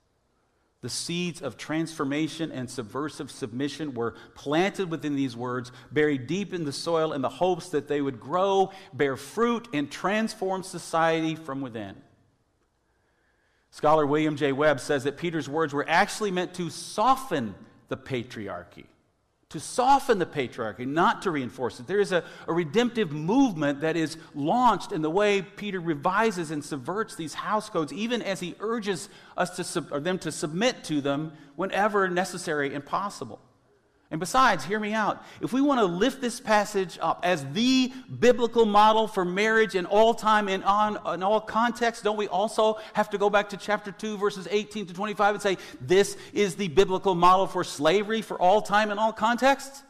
The 0.82 0.88
seeds 0.88 1.40
of 1.40 1.56
transformation 1.56 2.50
and 2.50 2.68
subversive 2.68 3.30
submission 3.30 3.94
were 3.94 4.16
planted 4.34 4.90
within 4.90 5.14
these 5.14 5.36
words, 5.36 5.70
buried 5.92 6.26
deep 6.26 6.52
in 6.52 6.64
the 6.64 6.72
soil 6.72 7.12
in 7.12 7.22
the 7.22 7.28
hopes 7.28 7.68
that 7.68 7.86
they 7.86 8.00
would 8.00 8.18
grow, 8.18 8.72
bear 8.92 9.16
fruit, 9.16 9.68
and 9.72 9.90
transform 9.90 10.64
society 10.64 11.36
from 11.36 11.60
within. 11.60 11.94
Scholar 13.70 14.04
William 14.04 14.36
J. 14.36 14.52
Webb 14.52 14.80
says 14.80 15.04
that 15.04 15.16
Peter's 15.16 15.48
words 15.48 15.72
were 15.72 15.88
actually 15.88 16.32
meant 16.32 16.52
to 16.54 16.68
soften 16.68 17.54
the 17.88 17.96
patriarchy 17.96 18.86
to 19.52 19.60
soften 19.60 20.18
the 20.18 20.26
patriarchy, 20.26 20.86
not 20.86 21.22
to 21.22 21.30
reinforce 21.30 21.78
it. 21.78 21.86
There 21.86 22.00
is 22.00 22.10
a, 22.10 22.24
a, 22.48 22.52
redemptive 22.52 23.12
movement 23.12 23.82
that 23.82 23.96
is 23.96 24.16
launched 24.34 24.92
in 24.92 25.02
the 25.02 25.10
way 25.10 25.42
Peter 25.42 25.78
revises 25.78 26.50
and 26.50 26.64
subverts 26.64 27.16
these 27.16 27.34
house 27.34 27.68
codes, 27.68 27.92
even 27.92 28.22
as 28.22 28.40
he 28.40 28.54
urges 28.60 29.10
us 29.36 29.50
to 29.56 29.64
sub, 29.64 29.92
or 29.92 30.00
them 30.00 30.18
to 30.20 30.32
submit 30.32 30.84
to 30.84 31.00
them 31.02 31.32
whenever 31.56 32.08
necessary 32.08 32.74
and 32.74 32.84
possible. 32.84 33.40
And 34.12 34.20
besides, 34.20 34.62
hear 34.62 34.78
me 34.78 34.92
out. 34.92 35.24
If 35.40 35.54
we 35.54 35.62
want 35.62 35.80
to 35.80 35.86
lift 35.86 36.20
this 36.20 36.38
passage 36.38 36.98
up 37.00 37.20
as 37.22 37.46
the 37.52 37.90
biblical 38.20 38.66
model 38.66 39.08
for 39.08 39.24
marriage 39.24 39.74
in 39.74 39.86
all 39.86 40.12
time 40.12 40.48
and 40.48 40.62
on 40.64 40.98
in 41.14 41.22
all 41.22 41.40
contexts, 41.40 42.04
don't 42.04 42.18
we 42.18 42.28
also 42.28 42.78
have 42.92 43.08
to 43.10 43.18
go 43.18 43.30
back 43.30 43.48
to 43.48 43.56
chapter 43.56 43.90
2, 43.90 44.18
verses 44.18 44.46
18 44.50 44.84
to 44.84 44.92
25 44.92 45.36
and 45.36 45.42
say, 45.42 45.56
this 45.80 46.18
is 46.34 46.56
the 46.56 46.68
biblical 46.68 47.14
model 47.14 47.46
for 47.46 47.64
slavery 47.64 48.20
for 48.20 48.38
all 48.38 48.60
time 48.60 48.90
and 48.90 49.00
all 49.00 49.14
contexts? 49.14 49.82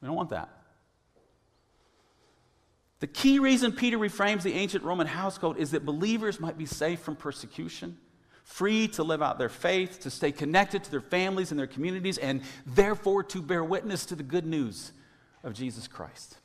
We 0.00 0.06
don't 0.06 0.16
want 0.16 0.30
that. 0.30 0.48
The 2.98 3.06
key 3.06 3.38
reason 3.38 3.70
Peter 3.70 3.96
reframes 3.96 4.42
the 4.42 4.54
ancient 4.54 4.82
Roman 4.82 5.06
house 5.06 5.38
code 5.38 5.56
is 5.56 5.70
that 5.70 5.86
believers 5.86 6.40
might 6.40 6.58
be 6.58 6.66
safe 6.66 6.98
from 6.98 7.14
persecution 7.14 7.96
free 8.46 8.86
to 8.86 9.02
live 9.02 9.20
out 9.20 9.38
their 9.38 9.48
faith, 9.48 9.98
to 10.00 10.08
stay 10.08 10.30
connected 10.30 10.84
to 10.84 10.90
their 10.90 11.00
families 11.00 11.50
and 11.50 11.58
their 11.58 11.66
communities, 11.66 12.16
and 12.16 12.40
therefore 12.64 13.24
to 13.24 13.42
bear 13.42 13.62
witness 13.62 14.06
to 14.06 14.14
the 14.14 14.22
good 14.22 14.46
news 14.46 14.92
of 15.42 15.52
Jesus 15.52 15.88
Christ. 15.88 16.38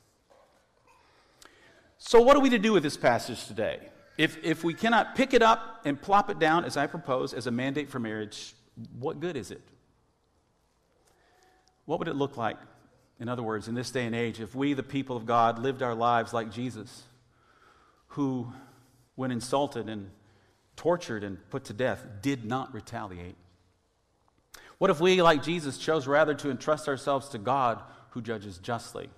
So, 1.98 2.20
what 2.20 2.36
are 2.36 2.40
we 2.40 2.50
to 2.50 2.58
do 2.58 2.72
with 2.72 2.82
this 2.82 2.96
passage 2.96 3.46
today? 3.46 3.78
If, 4.18 4.36
if 4.44 4.64
we 4.64 4.74
cannot 4.74 5.14
pick 5.14 5.32
it 5.32 5.42
up 5.42 5.82
and 5.84 6.00
plop 6.00 6.28
it 6.28 6.40
down, 6.40 6.64
as 6.64 6.76
I 6.76 6.88
propose, 6.88 7.32
as 7.32 7.46
a 7.46 7.52
mandate 7.52 7.88
for 7.88 8.00
marriage, 8.00 8.54
what 8.98 9.20
good 9.20 9.36
is 9.36 9.52
it? 9.52 9.62
What 11.84 12.00
would 12.00 12.08
it 12.08 12.16
look 12.16 12.36
like, 12.36 12.56
in 13.20 13.28
other 13.28 13.44
words, 13.44 13.68
in 13.68 13.74
this 13.76 13.92
day 13.92 14.06
and 14.06 14.14
age, 14.14 14.40
if 14.40 14.56
we, 14.56 14.74
the 14.74 14.82
people 14.82 15.16
of 15.16 15.24
God, 15.24 15.60
lived 15.60 15.82
our 15.82 15.94
lives 15.94 16.32
like 16.32 16.50
Jesus, 16.50 17.04
who, 18.08 18.52
when 19.14 19.30
insulted 19.30 19.88
and 19.88 20.10
tortured 20.76 21.24
and 21.24 21.38
put 21.50 21.64
to 21.64 21.72
death, 21.72 22.04
did 22.20 22.44
not 22.44 22.72
retaliate? 22.74 23.36
What 24.78 24.90
if 24.90 25.00
we, 25.00 25.22
like 25.22 25.42
Jesus, 25.42 25.78
chose 25.78 26.06
rather 26.06 26.34
to 26.34 26.50
entrust 26.50 26.88
ourselves 26.88 27.28
to 27.30 27.38
God 27.38 27.80
who 28.10 28.20
judges 28.20 28.58
justly? 28.58 29.08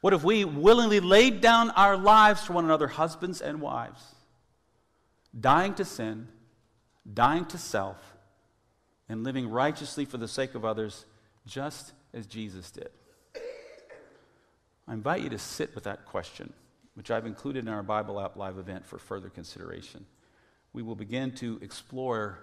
What 0.00 0.14
if 0.14 0.24
we 0.24 0.44
willingly 0.44 1.00
laid 1.00 1.40
down 1.40 1.70
our 1.70 1.96
lives 1.96 2.44
for 2.44 2.54
one 2.54 2.64
another, 2.64 2.86
husbands 2.86 3.40
and 3.40 3.60
wives, 3.60 4.02
dying 5.38 5.74
to 5.74 5.84
sin, 5.84 6.28
dying 7.12 7.44
to 7.46 7.58
self, 7.58 7.98
and 9.08 9.22
living 9.22 9.50
righteously 9.50 10.04
for 10.04 10.16
the 10.16 10.28
sake 10.28 10.54
of 10.54 10.64
others, 10.64 11.04
just 11.46 11.92
as 12.14 12.26
Jesus 12.26 12.70
did? 12.70 12.88
I 14.88 14.94
invite 14.94 15.22
you 15.22 15.28
to 15.30 15.38
sit 15.38 15.74
with 15.74 15.84
that 15.84 16.06
question, 16.06 16.52
which 16.94 17.10
I've 17.10 17.26
included 17.26 17.66
in 17.66 17.68
our 17.68 17.82
Bible 17.82 18.20
App 18.20 18.36
Live 18.36 18.58
event 18.58 18.86
for 18.86 18.98
further 18.98 19.28
consideration 19.28 20.06
we 20.76 20.82
will 20.82 20.94
begin 20.94 21.32
to 21.32 21.58
explore 21.62 22.38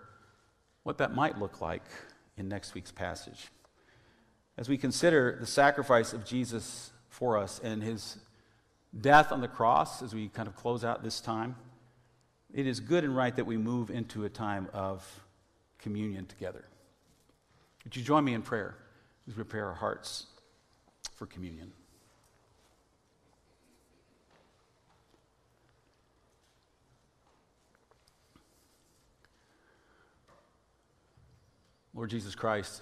what 0.82 0.98
that 0.98 1.14
might 1.14 1.38
look 1.38 1.62
like 1.62 1.84
in 2.36 2.50
next 2.50 2.74
week's 2.74 2.92
passage. 2.92 3.50
as 4.58 4.68
we 4.68 4.78
consider 4.78 5.38
the 5.40 5.46
sacrifice 5.46 6.14
of 6.14 6.26
Jesus 6.26 6.92
for 7.10 7.38
us 7.38 7.60
and 7.64 7.84
his 7.84 8.18
death 9.00 9.32
on 9.32 9.42
the 9.42 9.48
cross, 9.48 10.02
as 10.02 10.16
we 10.16 10.30
kind 10.30 10.48
of 10.48 10.56
close 10.56 10.84
out 10.84 11.04
this 11.04 11.22
time, 11.22 11.56
it 12.54 12.66
is 12.66 12.80
good 12.80 13.04
and 13.04 13.16
right 13.16 13.36
that 13.36 13.46
we 13.46 13.58
move 13.58 13.92
into 13.92 14.26
a 14.26 14.30
time 14.30 14.68
of 14.74 15.24
communion 15.78 16.26
together. 16.26 16.66
Would 17.84 17.96
you 17.96 18.04
join 18.04 18.24
me 18.24 18.34
in 18.34 18.42
prayer 18.42 18.76
as 19.28 19.36
we 19.36 19.44
prepare 19.44 19.68
our 19.68 19.76
hearts 19.76 20.26
for 21.16 21.28
communion? 21.28 21.72
Lord 31.96 32.10
Jesus 32.10 32.34
Christ, 32.34 32.82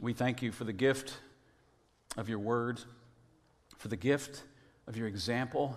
we 0.00 0.12
thank 0.12 0.40
you 0.40 0.52
for 0.52 0.62
the 0.62 0.72
gift 0.72 1.14
of 2.16 2.28
your 2.28 2.38
word, 2.38 2.80
for 3.76 3.88
the 3.88 3.96
gift 3.96 4.44
of 4.86 4.96
your 4.96 5.08
example, 5.08 5.76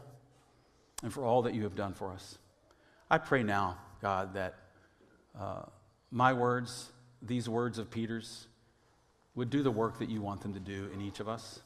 and 1.01 1.11
for 1.11 1.25
all 1.25 1.41
that 1.41 1.55
you 1.55 1.63
have 1.63 1.75
done 1.75 1.93
for 1.93 2.11
us. 2.11 2.37
I 3.09 3.17
pray 3.17 3.41
now, 3.41 3.79
God, 4.03 4.35
that 4.35 4.53
uh, 5.39 5.63
my 6.11 6.31
words, 6.31 6.91
these 7.23 7.49
words 7.49 7.79
of 7.79 7.89
Peter's, 7.89 8.45
would 9.33 9.49
do 9.49 9.63
the 9.63 9.71
work 9.71 9.97
that 9.97 10.09
you 10.09 10.21
want 10.21 10.41
them 10.41 10.53
to 10.53 10.59
do 10.59 10.91
in 10.93 11.01
each 11.01 11.19
of 11.19 11.27
us. 11.27 11.59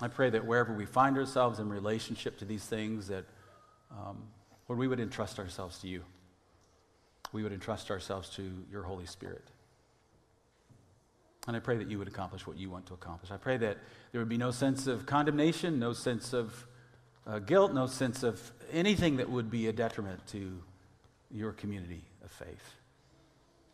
I 0.00 0.08
pray 0.08 0.30
that 0.30 0.46
wherever 0.46 0.72
we 0.72 0.86
find 0.86 1.18
ourselves 1.18 1.58
in 1.58 1.68
relationship 1.68 2.38
to 2.38 2.46
these 2.46 2.64
things, 2.64 3.08
that, 3.08 3.26
um, 3.90 4.22
Lord, 4.68 4.78
we 4.78 4.88
would 4.88 5.00
entrust 5.00 5.38
ourselves 5.38 5.78
to 5.80 5.88
you 5.88 6.02
we 7.32 7.42
would 7.42 7.52
entrust 7.52 7.90
ourselves 7.90 8.28
to 8.30 8.50
your 8.70 8.82
Holy 8.82 9.06
Spirit. 9.06 9.44
And 11.46 11.56
I 11.56 11.60
pray 11.60 11.76
that 11.78 11.90
you 11.90 11.98
would 11.98 12.08
accomplish 12.08 12.46
what 12.46 12.58
you 12.58 12.70
want 12.70 12.86
to 12.86 12.94
accomplish. 12.94 13.30
I 13.30 13.36
pray 13.36 13.56
that 13.56 13.78
there 14.12 14.20
would 14.20 14.28
be 14.28 14.36
no 14.36 14.50
sense 14.50 14.86
of 14.86 15.06
condemnation, 15.06 15.78
no 15.78 15.92
sense 15.92 16.32
of 16.32 16.66
uh, 17.26 17.38
guilt, 17.38 17.72
no 17.72 17.86
sense 17.86 18.22
of 18.22 18.52
anything 18.72 19.16
that 19.16 19.30
would 19.30 19.50
be 19.50 19.68
a 19.68 19.72
detriment 19.72 20.26
to 20.28 20.60
your 21.30 21.52
community 21.52 22.02
of 22.24 22.30
faith. 22.30 22.74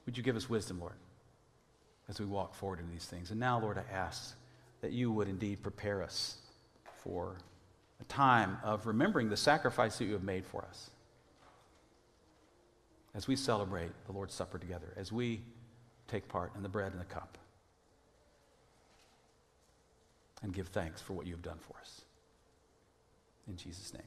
Would 0.05 0.17
you 0.17 0.23
give 0.23 0.37
us 0.37 0.49
wisdom, 0.49 0.81
Lord, 0.81 0.95
as 2.09 2.21
we 2.21 2.27
walk 2.27 2.55
forward 2.55 2.79
in 2.79 2.89
these 2.89 3.05
things? 3.05 3.31
And 3.31 3.41
now, 3.41 3.59
Lord, 3.59 3.79
I 3.79 3.93
ask 3.93 4.37
that 4.81 4.93
you 4.93 5.11
would 5.11 5.29
indeed 5.29 5.63
prepare 5.63 6.03
us 6.03 6.37
for 7.03 7.37
a 8.01 8.05
time 8.05 8.59
of 8.63 8.87
remembering 8.87 9.29
the 9.29 9.37
sacrifice 9.37 9.99
that 9.99 10.05
you 10.05 10.13
have 10.13 10.23
made 10.23 10.47
for 10.47 10.63
us 10.63 10.91
as 13.17 13.27
we 13.27 13.35
celebrate 13.35 13.91
the 14.05 14.13
Lord's 14.13 14.35
Supper 14.35 14.59
together, 14.59 14.93
as 14.97 15.11
we 15.11 15.41
take 16.07 16.29
part 16.29 16.53
in 16.55 16.63
the 16.63 16.69
bread 16.69 16.93
and 16.93 17.01
the 17.01 17.07
cup, 17.07 17.39
and 20.43 20.53
give 20.53 20.69
thanks 20.69 21.01
for 21.01 21.15
what 21.15 21.27
you 21.27 21.33
have 21.33 21.43
done 21.43 21.59
for 21.59 21.79
us. 21.81 22.03
In 23.49 23.57
Jesus' 23.57 23.95
name. 23.95 24.03